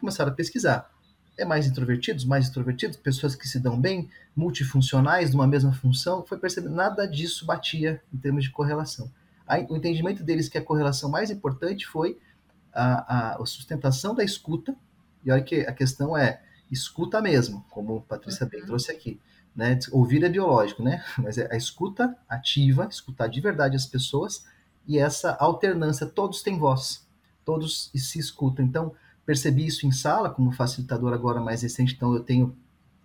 [0.00, 0.90] Começaram a pesquisar.
[1.38, 6.36] É mais introvertidos, mais extrovertidos, pessoas que se dão bem, multifuncionais, numa mesma função, foi
[6.38, 9.10] perceber nada disso batia em termos de correlação.
[9.46, 12.18] Aí, o entendimento deles que a correlação mais importante foi
[12.72, 14.74] a, a, a sustentação da escuta,
[15.24, 16.40] e olha que a questão é,
[16.70, 18.66] escuta mesmo, como a Patrícia bem uhum.
[18.66, 19.20] trouxe aqui.
[19.54, 19.78] Né?
[19.90, 21.04] Ouvir é biológico, né?
[21.18, 24.44] Mas é a escuta ativa, escutar de verdade as pessoas
[24.86, 27.06] e essa alternância, todos têm voz,
[27.44, 28.64] todos se escutam.
[28.64, 28.92] Então,
[29.24, 32.56] percebi isso em sala, como facilitador agora mais recente, então eu tenho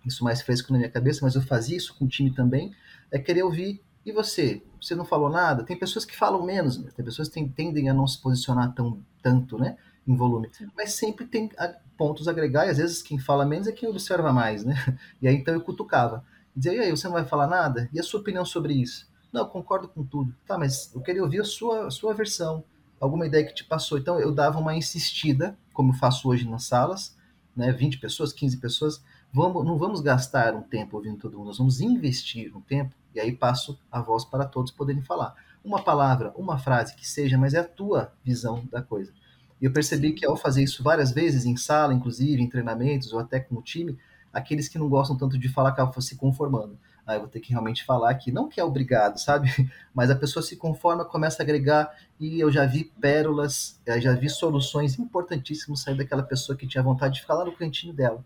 [0.04, 2.74] isso mais fresco na minha cabeça, mas eu fazia isso com o time também,
[3.10, 3.82] é querer ouvir.
[4.04, 4.62] E você?
[4.80, 5.64] Você não falou nada?
[5.64, 6.90] Tem pessoas que falam menos, né?
[6.94, 9.76] tem pessoas que tendem a não se posicionar tão, tanto, né?
[10.06, 10.50] Em volume.
[10.76, 11.50] Mas sempre tem
[11.96, 14.74] pontos agregar, e às vezes quem fala menos é quem observa mais, né?
[15.20, 16.24] E aí então eu cutucava.
[16.54, 17.88] Dizia, e aí, você não vai falar nada?
[17.92, 19.06] E a sua opinião sobre isso?
[19.30, 20.34] Não, eu concordo com tudo.
[20.46, 22.64] Tá, mas eu queria ouvir a sua, a sua versão,
[22.98, 23.98] alguma ideia que te passou.
[23.98, 27.14] Então eu dava uma insistida, como eu faço hoje nas salas,
[27.54, 27.72] né?
[27.72, 29.02] 20 pessoas, 15 pessoas,
[29.32, 33.20] vamos, não vamos gastar um tempo ouvindo todo mundo, nós vamos investir um tempo, e
[33.20, 35.34] aí passo a voz para todos poderem falar.
[35.64, 39.12] Uma palavra, uma frase que seja, mas é a tua visão da coisa.
[39.60, 43.18] E eu percebi que ao fazer isso várias vezes, em sala, inclusive, em treinamentos, ou
[43.18, 43.98] até com o time,
[44.32, 46.78] aqueles que não gostam tanto de falar acabam se conformando.
[47.06, 49.48] Aí ah, eu vou ter que realmente falar que não que é obrigado, sabe?
[49.94, 54.12] Mas a pessoa se conforma, começa a agregar, e eu já vi pérolas, eh, já
[54.12, 58.24] vi soluções importantíssimas sair daquela pessoa que tinha vontade de ficar lá no cantinho dela.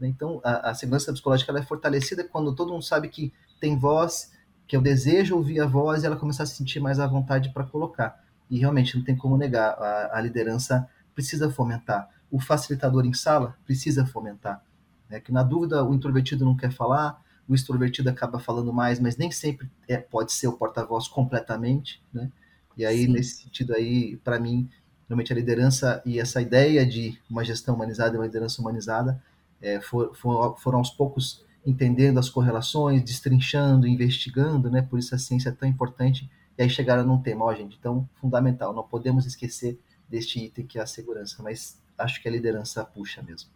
[0.00, 0.08] Né?
[0.08, 4.32] Então, a, a segurança psicológica é fortalecida quando todo mundo sabe que tem voz,
[4.66, 7.50] que eu desejo ouvir a voz, e ela começar a se sentir mais à vontade
[7.50, 8.21] para colocar.
[8.52, 12.06] E realmente não tem como negar, a, a liderança precisa fomentar.
[12.30, 14.62] O facilitador em sala precisa fomentar.
[15.08, 15.20] Né?
[15.20, 19.30] Que na dúvida o introvertido não quer falar, o extrovertido acaba falando mais, mas nem
[19.30, 22.30] sempre é, pode ser o porta-voz completamente, né?
[22.76, 23.12] E aí, Sim.
[23.12, 24.68] nesse sentido aí, para mim,
[25.08, 29.22] realmente a liderança e essa ideia de uma gestão humanizada e uma liderança humanizada
[29.62, 34.82] é, for, for, foram aos poucos entendendo as correlações, destrinchando, investigando, né?
[34.82, 36.30] Por isso a ciência é tão importante.
[36.56, 39.78] E aí chegaram num tema, ó, gente, então fundamental, não podemos esquecer
[40.08, 43.50] deste item que é a segurança, mas acho que a liderança puxa mesmo.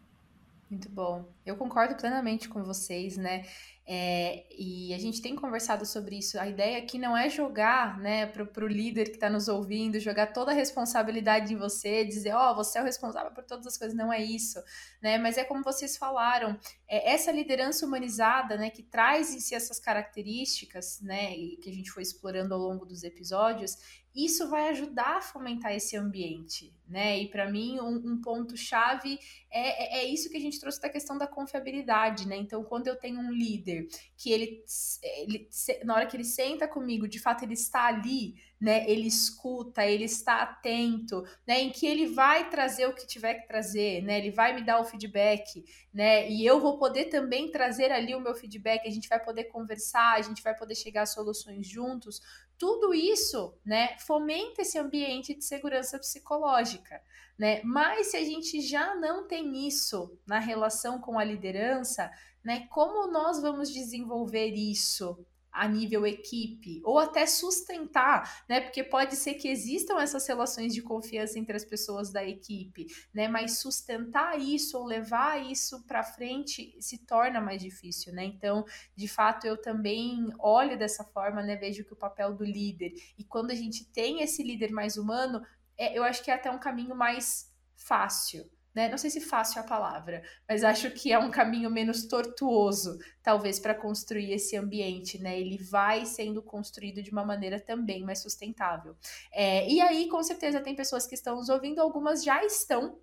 [0.70, 1.24] Muito bom.
[1.44, 3.44] Eu concordo plenamente com vocês, né?
[3.88, 6.40] É, e a gente tem conversado sobre isso.
[6.40, 10.32] A ideia aqui não é jogar, né, para o líder que está nos ouvindo, jogar
[10.32, 13.78] toda a responsabilidade em você, dizer, ó, oh, você é o responsável por todas as
[13.78, 13.96] coisas.
[13.96, 14.60] Não é isso,
[15.00, 15.18] né?
[15.18, 16.58] Mas é como vocês falaram,
[16.88, 21.72] é essa liderança humanizada, né, que traz em si essas características, né, e que a
[21.72, 23.76] gente foi explorando ao longo dos episódios,
[24.16, 27.18] isso vai ajudar a fomentar esse ambiente, né?
[27.20, 29.18] E para mim, um, um ponto-chave
[29.50, 32.34] é, é, é, isso que a gente trouxe da questão da confiabilidade, né?
[32.34, 33.75] Então, quando eu tenho um líder
[34.16, 34.64] que ele,
[35.02, 35.48] ele
[35.84, 38.88] na hora que ele senta comigo, de fato ele está ali, né?
[38.90, 41.60] Ele escuta, ele está atento, né?
[41.60, 44.18] Em que ele vai trazer o que tiver que trazer, né?
[44.18, 46.30] Ele vai me dar o feedback, né?
[46.30, 50.14] E eu vou poder também trazer ali o meu feedback, a gente vai poder conversar,
[50.14, 52.20] a gente vai poder chegar a soluções juntos
[52.58, 57.00] tudo isso, né, fomenta esse ambiente de segurança psicológica,
[57.38, 57.60] né?
[57.62, 62.10] Mas se a gente já não tem isso na relação com a liderança,
[62.46, 65.18] né, como nós vamos desenvolver isso,
[65.50, 68.60] a nível equipe, ou até sustentar, né?
[68.60, 73.26] Porque pode ser que existam essas relações de confiança entre as pessoas da equipe, né?
[73.26, 78.24] Mas sustentar isso ou levar isso para frente se torna mais difícil, né?
[78.24, 81.56] Então, de fato, eu também olho dessa forma, né?
[81.56, 85.42] Vejo que o papel do líder e quando a gente tem esse líder mais humano,
[85.78, 88.90] é, eu acho que é até um caminho mais fácil, né?
[88.90, 92.98] Não sei se fácil é a palavra, mas acho que é um caminho menos tortuoso,
[93.22, 95.40] talvez, para construir esse ambiente, né?
[95.40, 98.94] Ele vai sendo construído de uma maneira também mais sustentável.
[99.32, 102.98] É, e aí, com certeza, tem pessoas que estão nos ouvindo, algumas já estão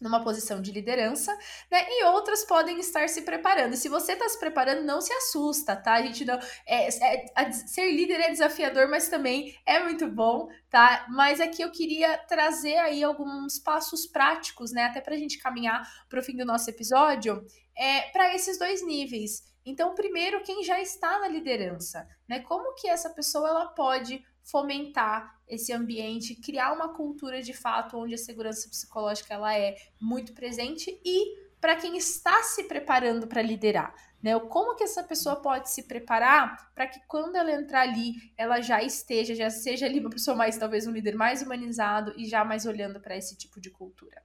[0.00, 1.32] numa posição de liderança,
[1.70, 1.84] né?
[1.88, 3.76] E outras podem estar se preparando.
[3.76, 5.94] Se você está se preparando, não se assusta, tá?
[5.94, 6.38] A gente não.
[6.66, 11.06] É, é, ser líder é desafiador, mas também é muito bom, tá?
[11.08, 14.84] Mas aqui eu queria trazer aí alguns passos práticos, né?
[14.84, 17.44] Até para a gente caminhar para o fim do nosso episódio,
[17.76, 19.44] é, para esses dois níveis.
[19.64, 22.40] Então, primeiro, quem já está na liderança, né?
[22.40, 28.14] Como que essa pessoa ela pode fomentar esse ambiente, criar uma cultura de fato onde
[28.14, 33.94] a segurança psicológica ela é muito presente e para quem está se preparando para liderar,
[34.22, 34.38] né?
[34.38, 38.82] Como que essa pessoa pode se preparar para que quando ela entrar ali, ela já
[38.82, 42.66] esteja, já seja ali uma pessoa mais, talvez um líder mais humanizado e já mais
[42.66, 44.22] olhando para esse tipo de cultura?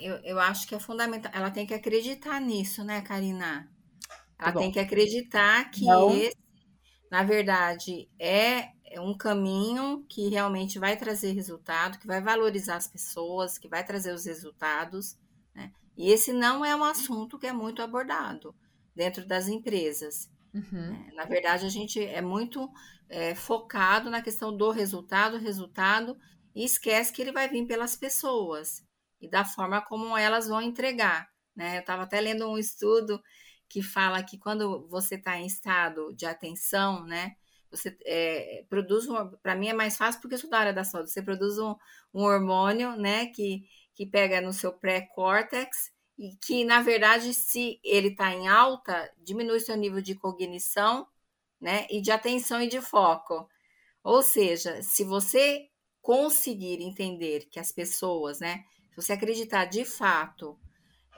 [0.00, 1.30] Eu, eu acho que é fundamental.
[1.34, 3.70] Ela tem que acreditar nisso, né, Karina?
[4.38, 6.48] Ela tem que acreditar que esse
[7.10, 12.86] na verdade, é, é um caminho que realmente vai trazer resultado, que vai valorizar as
[12.86, 15.16] pessoas, que vai trazer os resultados.
[15.54, 15.72] Né?
[15.96, 18.54] E esse não é um assunto que é muito abordado
[18.94, 20.30] dentro das empresas.
[20.54, 20.92] Uhum.
[20.92, 21.10] Né?
[21.14, 22.70] Na verdade, a gente é muito
[23.08, 26.16] é, focado na questão do resultado, resultado,
[26.54, 28.82] e esquece que ele vai vir pelas pessoas
[29.20, 31.28] e da forma como elas vão entregar.
[31.54, 31.76] Né?
[31.76, 33.22] Eu estava até lendo um estudo
[33.68, 37.36] que fala que quando você está em estado de atenção, né?
[37.70, 39.30] Você é, produz um.
[39.42, 41.10] Para mim é mais fácil porque eu sou da área da saúde.
[41.10, 41.74] Você produz um,
[42.14, 43.26] um hormônio, né?
[43.26, 43.64] Que,
[43.94, 49.60] que pega no seu pré-córtex e que, na verdade, se ele está em alta, diminui
[49.60, 51.06] seu nível de cognição,
[51.60, 51.86] né?
[51.90, 53.48] E de atenção e de foco.
[54.02, 55.68] Ou seja, se você
[56.00, 58.64] conseguir entender que as pessoas, né?
[58.90, 60.58] Se você acreditar de fato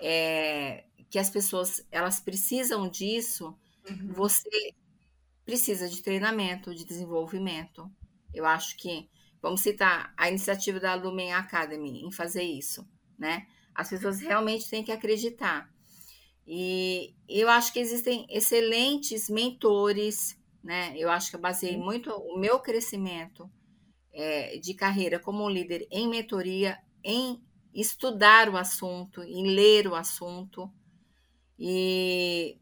[0.00, 3.56] é, que as pessoas elas precisam disso,
[3.88, 4.12] uhum.
[4.12, 4.74] você
[5.50, 7.90] precisa de treinamento, de desenvolvimento.
[8.32, 9.10] Eu acho que
[9.42, 12.88] vamos citar a iniciativa da Lumen Academy em fazer isso,
[13.18, 13.48] né?
[13.74, 15.68] As pessoas realmente têm que acreditar.
[16.46, 20.94] E eu acho que existem excelentes mentores, né?
[20.96, 23.50] Eu acho que eu baseei muito o meu crescimento
[24.12, 27.42] é, de carreira como líder em mentoria, em
[27.74, 30.72] estudar o assunto, em ler o assunto.
[31.58, 32.56] E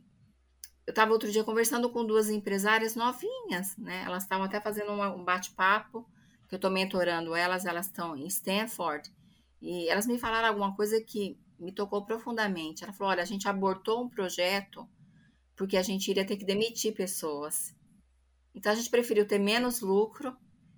[0.89, 4.05] eu estava outro dia conversando com duas empresárias novinhas, né?
[4.07, 6.09] Elas estavam até fazendo um bate-papo,
[6.49, 9.13] que eu estou mentorando elas, elas estão em Stanford,
[9.61, 12.85] e elas me falaram alguma coisa que me tocou profundamente.
[12.85, 14.89] Ela falou: olha, a gente abortou um projeto
[15.55, 17.77] porque a gente iria ter que demitir pessoas.
[18.55, 20.35] Então a gente preferiu ter menos lucro,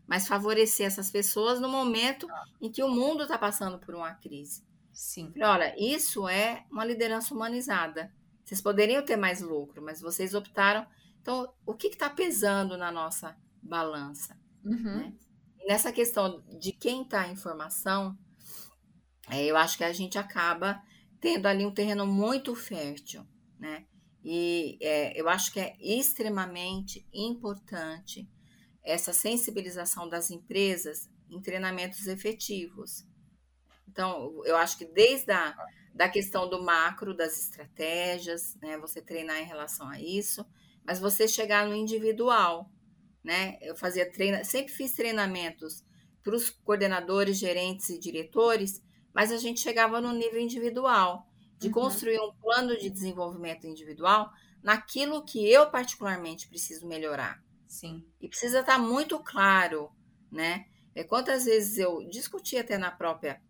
[0.08, 2.26] mas favorecer essas pessoas no momento
[2.60, 4.64] em que o mundo está passando por uma crise.
[4.92, 5.32] Sim.
[5.40, 8.12] Olha, isso é uma liderança humanizada.
[8.50, 10.84] Vocês poderiam ter mais lucro, mas vocês optaram.
[11.22, 14.36] Então, o que está pesando na nossa balança?
[14.64, 14.96] Uhum.
[14.96, 15.14] Né?
[15.68, 18.18] nessa questão de quem está em formação,
[19.30, 20.82] é, eu acho que a gente acaba
[21.20, 23.24] tendo ali um terreno muito fértil,
[23.56, 23.86] né?
[24.24, 28.28] E é, eu acho que é extremamente importante
[28.82, 33.06] essa sensibilização das empresas em treinamentos efetivos.
[33.88, 35.54] Então, eu acho que desde a
[35.94, 38.78] da questão do macro, das estratégias, né?
[38.78, 40.46] Você treinar em relação a isso,
[40.84, 42.70] mas você chegar no individual,
[43.22, 43.58] né?
[43.60, 45.84] Eu fazia treina, sempre fiz treinamentos
[46.22, 48.82] para os coordenadores, gerentes e diretores,
[49.12, 51.26] mas a gente chegava no nível individual,
[51.58, 51.74] de uhum.
[51.74, 54.32] construir um plano de desenvolvimento individual
[54.62, 57.42] naquilo que eu particularmente preciso melhorar.
[57.66, 58.04] Sim.
[58.20, 59.90] E precisa estar muito claro,
[60.30, 60.66] né?
[60.94, 63.40] É, quantas vezes eu discuti até na própria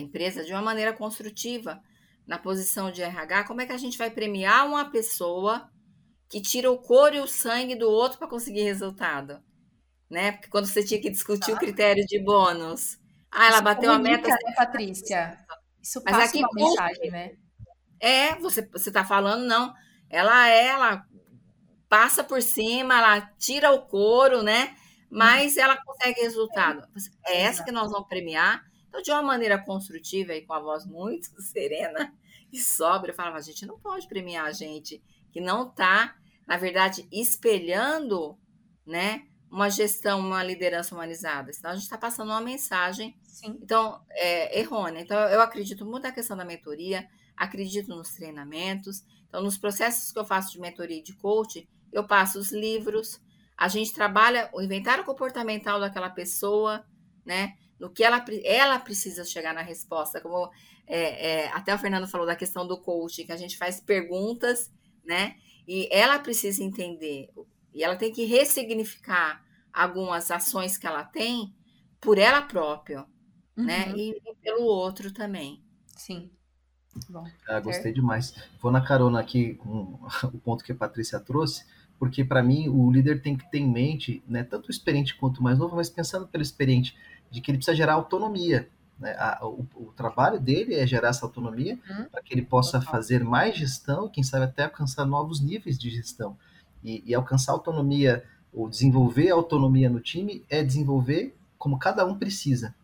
[0.00, 1.82] empresa de uma maneira construtiva,
[2.26, 5.68] na posição de RH, como é que a gente vai premiar uma pessoa
[6.28, 9.42] que tira o couro e o sangue do outro para conseguir resultado?
[10.08, 10.32] Né?
[10.32, 12.98] Porque quando você tinha que discutir o critério de bônus,
[13.30, 14.28] ah, ela Isso bateu a meta.
[14.28, 15.38] Né, Patrícia?
[15.82, 17.32] Isso Mas passa aqui, uma mensagem, né?
[17.98, 19.72] É, você está falando, não.
[20.10, 21.06] Ela é, ela
[21.88, 24.76] passa por cima, ela tira o couro, né?
[25.10, 26.86] Mas ela consegue resultado.
[27.26, 28.62] É essa que nós vamos premiar.
[28.92, 32.12] Então, de uma maneira construtiva e com a voz muito serena
[32.52, 36.14] e sóbria, eu falava, a gente não pode premiar a gente que não está,
[36.46, 38.38] na verdade, espelhando,
[38.86, 39.26] né?
[39.50, 41.50] Uma gestão, uma liderança humanizada.
[41.54, 43.58] Senão a gente está passando uma mensagem Sim.
[43.62, 45.00] Então, é errônea.
[45.00, 49.02] Então, eu acredito muito na questão da mentoria, acredito nos treinamentos.
[49.26, 53.18] Então, nos processos que eu faço de mentoria e de coach, eu passo os livros,
[53.56, 56.84] a gente trabalha o inventário comportamental daquela pessoa,
[57.24, 57.56] né?
[57.82, 60.20] No que ela, ela precisa chegar na resposta.
[60.20, 60.48] Como
[60.86, 64.72] é, é, até o Fernando falou da questão do coaching, que a gente faz perguntas,
[65.04, 65.34] né?
[65.66, 67.28] E ela precisa entender,
[67.74, 71.52] e ela tem que ressignificar algumas ações que ela tem
[72.00, 73.04] por ela própria,
[73.56, 73.88] né?
[73.88, 73.96] Uhum.
[73.96, 75.60] E, e pelo outro também.
[75.96, 76.30] Sim.
[77.08, 78.32] Bom, ah, gostei demais.
[78.60, 79.98] Vou na carona aqui com
[80.32, 81.64] o ponto que a Patrícia trouxe,
[81.98, 85.38] porque para mim o líder tem que ter em mente, né, tanto o experiente quanto
[85.38, 86.96] o mais novo, mas pensando pelo experiente,
[87.32, 88.68] de que ele precisa gerar autonomia.
[88.98, 89.16] Né?
[89.18, 92.04] A, o, o, trabalho dele é gerar essa autonomia uhum.
[92.04, 92.92] para que ele possa Total.
[92.92, 96.36] fazer mais gestão, quem sabe até alcançar novos níveis de gestão.
[96.84, 98.22] E, e alcançar autonomia,
[98.52, 102.74] ou desenvolver autonomia no time, é desenvolver como cada um precisa.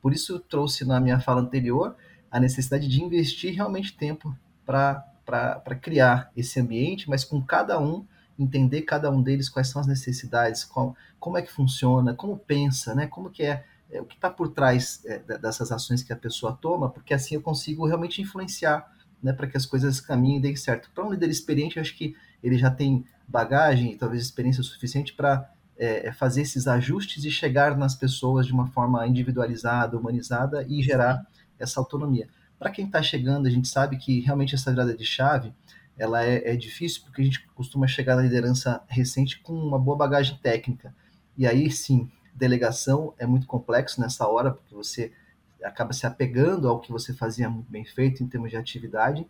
[0.00, 1.94] Por isso eu trouxe na minha fala anterior
[2.30, 4.34] a necessidade de investir realmente tempo
[4.64, 8.04] para criar esse ambiente, mas com cada um,
[8.38, 12.94] entender cada um deles quais são as necessidades, qual, como é que funciona, como pensa,
[12.94, 13.06] né?
[13.06, 16.52] como que é, é o que está por trás é, dessas ações que a pessoa
[16.52, 18.90] toma, porque assim eu consigo realmente influenciar
[19.22, 20.90] né, para que as coisas caminhem e deem certo.
[20.94, 25.12] Para um líder experiente, eu acho que ele já tem bagagem e talvez experiência suficiente
[25.12, 30.64] para é, é, fazer esses ajustes e chegar nas pessoas de uma forma individualizada, humanizada
[30.68, 31.26] e gerar
[31.58, 32.28] essa autonomia.
[32.58, 35.52] Para quem está chegando, a gente sabe que realmente essa virada de chave
[35.96, 39.96] ela é, é, difícil porque a gente costuma chegar na liderança recente com uma boa
[39.96, 40.94] bagagem técnica.
[41.36, 42.10] E aí sim,
[42.40, 45.12] delegação é muito complexo nessa hora, porque você
[45.62, 49.26] acaba se apegando ao que você fazia muito bem feito em termos de atividade.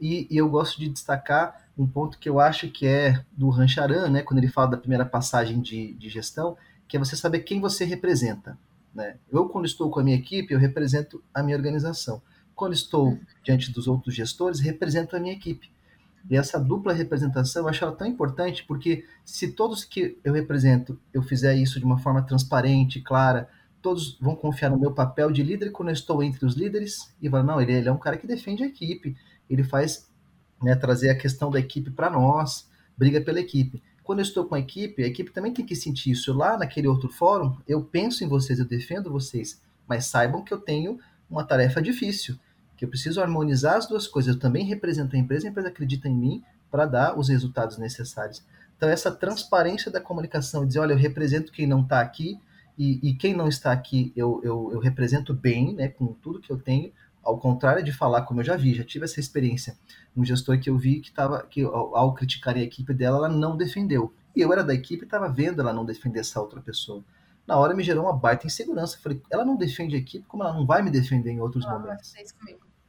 [0.00, 4.08] E, e eu gosto de destacar um ponto que eu acho que é do Rancharan,
[4.08, 6.56] né, quando ele fala da primeira passagem de, de gestão,
[6.88, 8.58] que é você saber quem você representa.
[8.94, 9.16] Né?
[9.30, 12.22] Eu, quando estou com a minha equipe, eu represento a minha organização.
[12.54, 15.70] Quando estou diante dos outros gestores, represento a minha equipe.
[16.28, 20.98] E essa dupla representação, eu acho ela tão importante, porque se todos que eu represento,
[21.12, 23.48] eu fizer isso de uma forma transparente, clara,
[23.80, 27.30] todos vão confiar no meu papel de líder quando eu estou entre os líderes e
[27.30, 29.16] falar, não, ele, ele é um cara que defende a equipe,
[29.48, 30.10] ele faz
[30.60, 33.80] né, trazer a questão da equipe para nós, briga pela equipe.
[34.02, 36.32] Quando eu estou com a equipe, a equipe também tem que sentir isso.
[36.32, 40.58] Lá naquele outro fórum, eu penso em vocês, eu defendo vocês, mas saibam que eu
[40.58, 40.98] tenho
[41.28, 42.36] uma tarefa difícil.
[42.76, 44.34] Que eu preciso harmonizar as duas coisas.
[44.34, 48.44] Eu também represento a empresa, a empresa acredita em mim para dar os resultados necessários.
[48.76, 52.38] Então, essa transparência da comunicação, dizer, olha, eu represento quem não está aqui,
[52.78, 56.52] e, e, quem não está aqui eu, eu, eu, represento bem, né, com tudo que
[56.52, 56.92] eu tenho,
[57.24, 59.78] ao contrário de falar, como eu já vi, já tive essa experiência,
[60.14, 63.28] um gestor que eu vi que estava, que ao, ao criticar a equipe dela, ela
[63.30, 64.12] não defendeu.
[64.34, 67.02] E eu era da equipe e estava vendo ela não defender essa outra pessoa.
[67.46, 68.98] Na hora me gerou uma baita insegurança.
[68.98, 71.78] Falei, ela não defende a equipe, como ela não vai me defender em outros ah,
[71.78, 72.14] momentos?
[72.14, 72.34] Isso,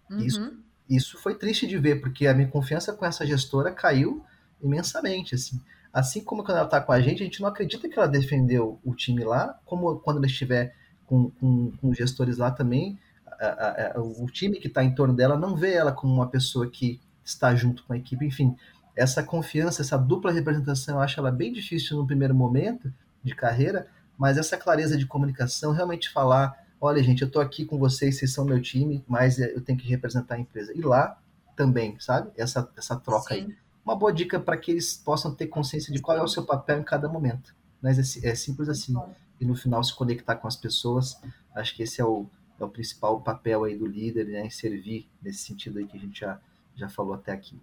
[0.10, 0.20] uhum.
[0.20, 0.54] isso,
[0.90, 4.24] isso foi triste de ver, porque a minha confiança com essa gestora caiu
[4.62, 5.62] imensamente, assim.
[5.94, 8.80] Assim como quando ela está com a gente, a gente não acredita que ela defendeu
[8.84, 13.00] o time lá, como quando ela estiver com, com, com gestores lá também,
[13.40, 16.70] a, a, o time que está em torno dela não vê ela como uma pessoa
[16.70, 18.26] que está junto com a equipe.
[18.26, 18.56] Enfim,
[18.96, 22.92] essa confiança, essa dupla representação, eu acho ela bem difícil no primeiro momento
[23.24, 23.88] de carreira,
[24.18, 28.34] mas essa clareza de comunicação, realmente falar, olha gente, eu estou aqui com vocês, vocês
[28.34, 30.72] são meu time, mas eu tenho que representar a empresa.
[30.76, 31.20] E lá
[31.56, 32.32] também, sabe?
[32.38, 33.42] Essa, essa troca Sim.
[33.42, 33.58] aí
[33.88, 36.80] uma boa dica para que eles possam ter consciência de qual é o seu papel
[36.80, 37.56] em cada momento.
[37.82, 38.94] Mas é, é simples assim.
[39.40, 41.18] E no final se conectar com as pessoas.
[41.56, 42.26] Acho que esse é o,
[42.60, 44.46] é o principal papel aí do líder, né?
[44.46, 46.38] Em servir nesse sentido aí que a gente já,
[46.76, 47.58] já falou até aqui.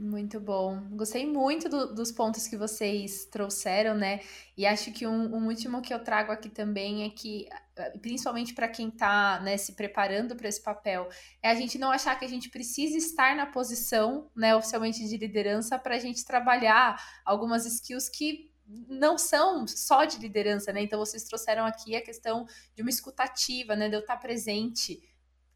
[0.00, 0.80] Muito bom.
[0.92, 4.20] Gostei muito do, dos pontos que vocês trouxeram, né?
[4.56, 7.48] E acho que um, um último que eu trago aqui também é que,
[8.00, 11.08] principalmente para quem está né, se preparando para esse papel,
[11.42, 15.16] é a gente não achar que a gente precisa estar na posição, né, oficialmente de
[15.16, 18.52] liderança, para a gente trabalhar algumas skills que
[18.88, 20.80] não são só de liderança, né?
[20.80, 22.46] Então vocês trouxeram aqui a questão
[22.76, 23.88] de uma escutativa, né?
[23.88, 25.02] De eu estar presente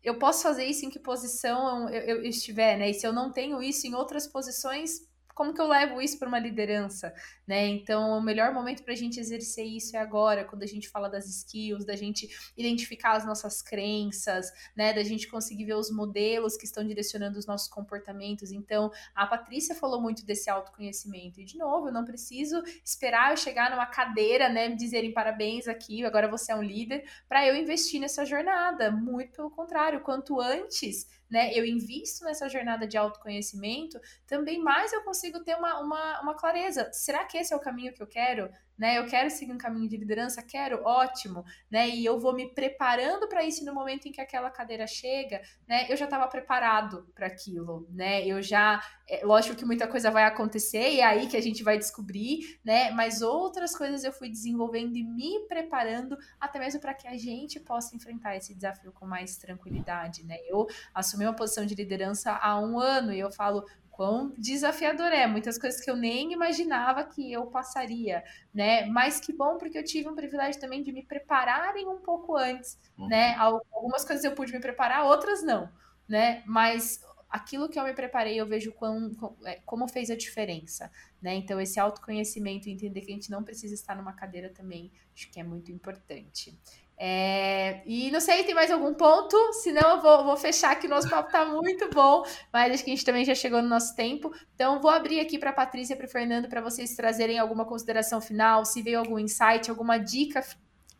[0.02, 2.90] eu posso fazer isso em que posição eu, eu, estiver, né?
[2.90, 5.00] E se eu não tenho isso em outras posições,
[5.34, 7.14] como que eu levo isso para uma liderança,
[7.46, 7.66] né?
[7.66, 11.08] Então, o melhor momento para a gente exercer isso é agora, quando a gente fala
[11.08, 14.92] das skills, da gente identificar as nossas crenças, né?
[14.92, 18.52] Da gente conseguir ver os modelos que estão direcionando os nossos comportamentos.
[18.52, 21.40] Então, a Patrícia falou muito desse autoconhecimento.
[21.40, 24.68] E, de novo, eu não preciso esperar eu chegar numa cadeira, né?
[24.68, 28.90] Me dizerem parabéns aqui, agora você é um líder, para eu investir nessa jornada.
[28.90, 35.02] Muito pelo contrário, quanto antes né, eu invisto nessa jornada de autoconhecimento, também mais eu
[35.02, 36.90] consigo ter uma, uma, uma clareza.
[36.92, 38.50] Será que esse é o caminho que eu quero?
[38.78, 38.98] Né?
[38.98, 41.88] Eu quero seguir um caminho de liderança, quero, ótimo, né?
[41.88, 45.86] E eu vou me preparando para isso no momento em que aquela cadeira chega, né?
[45.88, 48.26] Eu já estava preparado para aquilo, né?
[48.26, 51.62] Eu já, é, lógico que muita coisa vai acontecer e é aí que a gente
[51.62, 52.90] vai descobrir, né?
[52.90, 57.60] Mas outras coisas eu fui desenvolvendo e me preparando até mesmo para que a gente
[57.60, 60.36] possa enfrentar esse desafio com mais tranquilidade, né?
[60.46, 63.64] Eu assumi uma posição de liderança há um ano e eu falo,
[64.02, 68.84] quão desafiador é, muitas coisas que eu nem imaginava que eu passaria, né?
[68.86, 72.76] Mas que bom porque eu tive um privilégio também de me prepararem um pouco antes,
[72.98, 73.06] uhum.
[73.06, 73.36] né?
[73.36, 75.70] Algumas coisas eu pude me preparar, outras não,
[76.08, 76.42] né?
[76.46, 77.00] Mas
[77.30, 79.12] aquilo que eu me preparei, eu vejo quão,
[79.44, 80.90] é, como fez a diferença,
[81.22, 81.36] né?
[81.36, 85.38] Então, esse autoconhecimento, entender que a gente não precisa estar numa cadeira também, acho que
[85.38, 86.58] é muito importante.
[87.04, 89.36] É, e não sei, tem mais algum ponto?
[89.54, 92.22] Senão eu vou, vou fechar que o nosso papo tá muito bom,
[92.52, 94.32] mas acho que a gente também já chegou no nosso tempo.
[94.54, 97.64] Então, vou abrir aqui para a Patrícia e para o Fernando para vocês trazerem alguma
[97.64, 100.44] consideração final, se veio algum insight, alguma dica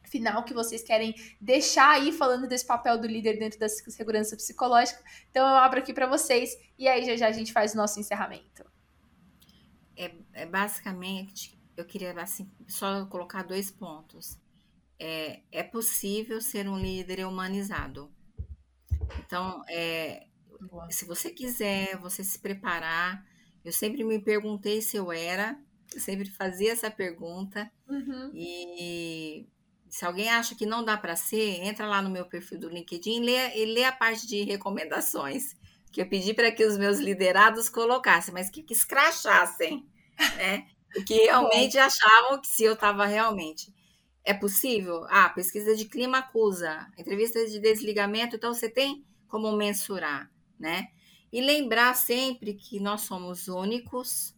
[0.03, 5.01] final que vocês querem deixar aí falando desse papel do líder dentro da segurança psicológica.
[5.31, 8.01] Então, eu abro aqui para vocês e aí já já a gente faz o nosso
[8.01, 8.65] encerramento.
[9.97, 14.42] É, é basicamente, eu queria assim, só colocar dois pontos
[15.05, 18.09] é, é possível ser um líder humanizado.
[19.19, 20.29] Então, é,
[20.91, 23.27] se você quiser, você se preparar.
[23.65, 25.59] Eu sempre me perguntei se eu era,
[25.93, 27.69] eu sempre fazia essa pergunta.
[27.89, 28.31] Uhum.
[28.33, 29.49] E
[29.89, 33.23] se alguém acha que não dá para ser, entra lá no meu perfil do LinkedIn
[33.23, 35.55] e lê, e lê a parte de recomendações
[35.91, 39.85] que eu pedi para que os meus liderados colocassem, mas que, que escrachassem,
[40.37, 40.67] né?
[41.07, 43.73] Que realmente achavam que se eu estava realmente.
[44.25, 45.05] É possível?
[45.09, 50.89] Ah, pesquisa de clima acusa, entrevista de desligamento, então você tem como mensurar, né?
[51.33, 54.37] E lembrar sempre que nós somos únicos,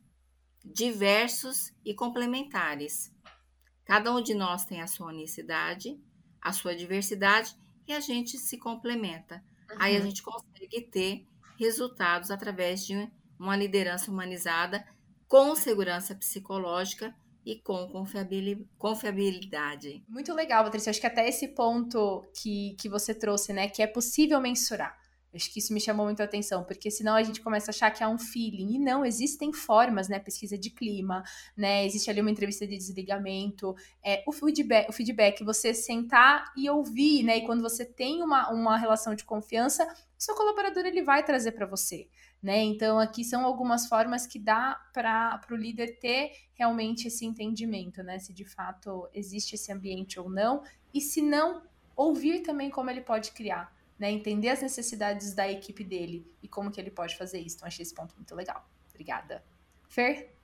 [0.64, 3.12] diversos e complementares.
[3.84, 6.00] Cada um de nós tem a sua unicidade,
[6.40, 7.54] a sua diversidade
[7.86, 9.44] e a gente se complementa.
[9.70, 9.76] Uhum.
[9.78, 10.06] Aí a uhum.
[10.06, 11.26] gente consegue ter
[11.58, 14.86] resultados através de uma liderança humanizada
[15.28, 17.14] com segurança psicológica
[17.44, 17.88] e com
[18.78, 20.02] confiabilidade.
[20.08, 20.90] Muito legal, Patrícia.
[20.90, 25.03] Acho que até esse ponto que, que você trouxe, né, que é possível mensurar.
[25.34, 27.90] Acho que isso me chamou muito a atenção, porque senão a gente começa a achar
[27.90, 28.74] que é um feeling.
[28.74, 30.18] E não, existem formas, né?
[30.18, 31.24] Pesquisa de clima,
[31.56, 31.84] né?
[31.84, 33.74] Existe ali uma entrevista de desligamento.
[34.02, 37.38] É, o, feedback, o feedback, você sentar e ouvir, né?
[37.38, 41.52] E quando você tem uma, uma relação de confiança, o seu colaborador ele vai trazer
[41.52, 42.08] para você.
[42.42, 42.62] Né?
[42.62, 48.18] Então, aqui são algumas formas que dá para o líder ter realmente esse entendimento, né?
[48.18, 50.62] Se de fato existe esse ambiente ou não,
[50.92, 51.62] e se não,
[51.96, 54.10] ouvir também como ele pode criar né?
[54.10, 57.56] Entender as necessidades da equipe dele e como que ele pode fazer isso.
[57.56, 58.68] Então, achei esse ponto muito legal.
[58.90, 59.42] Obrigada.
[59.88, 60.34] Fer?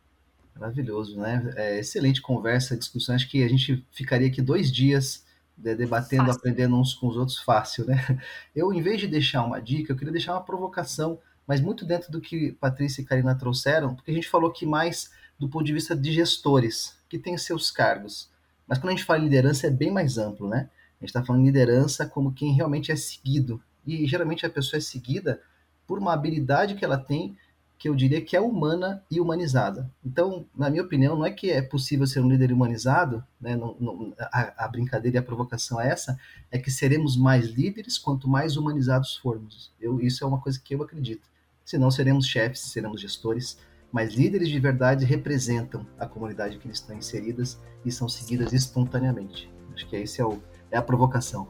[0.55, 1.53] Maravilhoso, né?
[1.57, 3.15] É, excelente conversa, discussão.
[3.15, 5.25] Acho que a gente ficaria aqui dois dias
[5.57, 6.39] né, debatendo, fácil.
[6.39, 7.97] aprendendo uns com os outros fácil, né?
[8.55, 12.11] Eu, em vez de deixar uma dica, eu queria deixar uma provocação, mas muito dentro
[12.11, 15.73] do que Patrícia e Karina trouxeram, porque a gente falou aqui mais do ponto de
[15.73, 18.31] vista de gestores, que têm seus cargos.
[18.67, 20.69] Mas quando a gente fala em liderança, é bem mais amplo, né?
[21.01, 23.61] A gente está falando de liderança como quem realmente é seguido.
[23.87, 25.41] E geralmente a pessoa é seguida
[25.87, 27.37] por uma habilidade que ela tem,
[27.79, 29.91] que eu diria que é humana e humanizada.
[30.05, 33.57] Então, na minha opinião, não é que é possível ser um líder humanizado, né?
[33.57, 36.19] Não, não, a, a, brincadeira e a provocação é essa,
[36.51, 39.73] é que seremos mais líderes quanto mais humanizados formos.
[39.81, 41.27] Eu, isso é uma coisa que eu acredito.
[41.65, 43.59] Senão seremos chefes, seremos gestores,
[43.91, 49.51] mas líderes de verdade representam a comunidade que eles estão inseridas e são seguidas espontaneamente.
[49.73, 51.49] Acho que esse é o, é a provocação.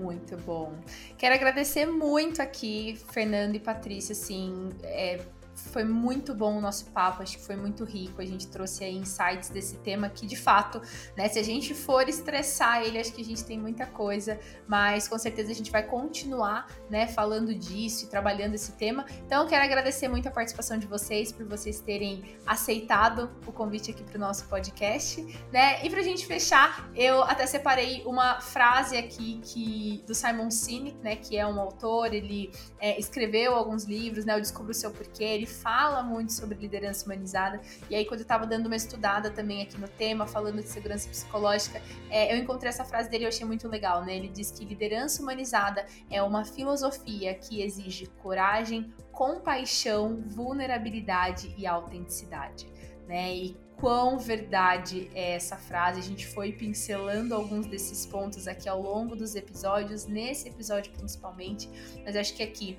[0.00, 0.72] Muito bom.
[1.18, 5.20] Quero agradecer muito aqui, Fernando e Patrícia, assim, é,
[5.68, 8.20] foi muito bom o nosso papo, acho que foi muito rico.
[8.20, 10.80] A gente trouxe aí insights desse tema que, de fato,
[11.16, 15.06] né, se a gente for estressar ele, acho que a gente tem muita coisa, mas
[15.06, 19.04] com certeza a gente vai continuar, né, falando disso e trabalhando esse tema.
[19.26, 24.02] Então, quero agradecer muito a participação de vocês, por vocês terem aceitado o convite aqui
[24.02, 25.84] para o nosso podcast, né?
[25.84, 30.96] E para a gente fechar, eu até separei uma frase aqui que do Simon Sinek,
[31.02, 34.90] né, que é um autor, ele é, escreveu alguns livros, né, o Descubra o Seu
[34.90, 37.60] Porquê, ele fala muito sobre liderança humanizada.
[37.88, 41.08] E aí, quando eu estava dando uma estudada também aqui no tema, falando de segurança
[41.08, 44.16] psicológica, é, eu encontrei essa frase dele e eu achei muito legal, né?
[44.16, 52.66] Ele diz que liderança humanizada é uma filosofia que exige coragem, compaixão, vulnerabilidade e autenticidade.
[53.06, 53.34] Né?
[53.34, 55.98] E quão verdade é essa frase.
[55.98, 61.68] A gente foi pincelando alguns desses pontos aqui ao longo dos episódios, nesse episódio principalmente,
[62.04, 62.78] mas acho que aqui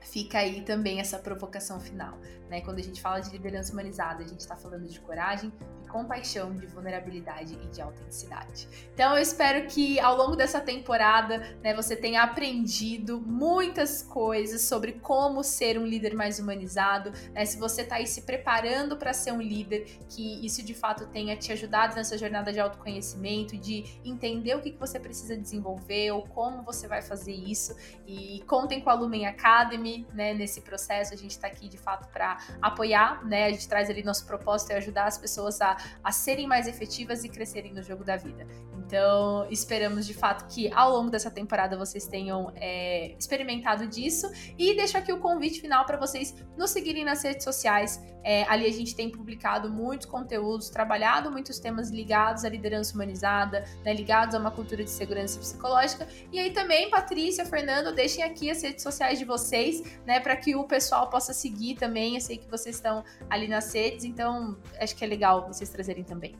[0.00, 2.18] fica aí também essa provocação final.
[2.48, 2.60] Né?
[2.60, 5.52] Quando a gente fala de liderança humanizada, a gente está falando de coragem,
[5.86, 8.68] compaixão, de vulnerabilidade e de autenticidade.
[8.94, 14.92] Então eu espero que ao longo dessa temporada né, você tenha aprendido muitas coisas sobre
[14.92, 17.12] como ser um líder mais humanizado.
[17.32, 17.44] Né?
[17.44, 21.36] Se você está aí se preparando para ser um líder, que isso de fato tenha
[21.36, 26.22] te ajudado nessa jornada de autoconhecimento, de entender o que, que você precisa desenvolver ou
[26.22, 27.76] como você vai fazer isso.
[28.06, 31.14] E contem com a Lumen Academy né, nesse processo.
[31.14, 33.46] A gente está aqui de fato para apoiar, né?
[33.46, 37.24] A gente traz ali nosso propósito é ajudar as pessoas a, a serem mais efetivas
[37.24, 38.46] e crescerem no jogo da vida.
[38.78, 44.30] Então, esperamos de fato que ao longo dessa temporada vocês tenham é, experimentado disso.
[44.58, 48.00] E deixo aqui o convite final para vocês nos seguirem nas redes sociais.
[48.28, 53.64] É, ali a gente tem publicado muitos conteúdos, trabalhado muitos temas ligados à liderança humanizada,
[53.84, 56.08] né, ligados a uma cultura de segurança psicológica.
[56.32, 60.56] E aí também, Patrícia, Fernando, deixem aqui as redes sociais de vocês, né, para que
[60.56, 62.16] o pessoal possa seguir também.
[62.16, 66.02] Eu sei que vocês estão ali nas redes, então acho que é legal vocês trazerem
[66.02, 66.34] também.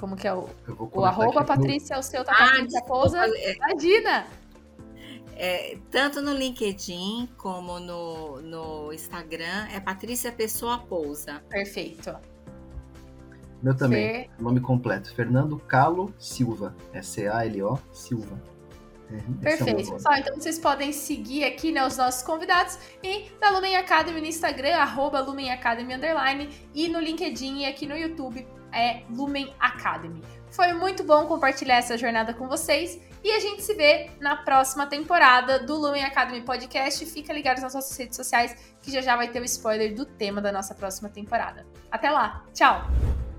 [0.00, 0.48] Como que é o,
[0.90, 3.26] o arroba, Patrícia, o seu tá ah, Patrícia Pousa?
[3.26, 3.56] É.
[3.56, 4.26] Imagina!
[5.36, 11.42] É, tanto no LinkedIn como no, no Instagram, é Patrícia Pessoa Pousa.
[11.48, 12.14] Perfeito.
[13.62, 14.30] Meu também, Fer...
[14.40, 18.40] nome completo, Fernando Calo Silva, é C-A-L-O Silva.
[19.08, 20.00] Uhum, é Perfeito.
[20.00, 24.26] Só, então vocês podem seguir aqui né, os nossos convidados e na Lumen Academy no
[24.26, 30.22] Instagram, arroba Lumen Academy Underline, e no LinkedIn e aqui no YouTube, é Lumen Academy.
[30.52, 34.86] Foi muito bom compartilhar essa jornada com vocês e a gente se vê na próxima
[34.86, 37.06] temporada do Lumen Academy Podcast.
[37.06, 40.42] Fica ligado nas nossas redes sociais que já já vai ter o spoiler do tema
[40.42, 41.66] da nossa próxima temporada.
[41.90, 43.31] Até lá, tchau!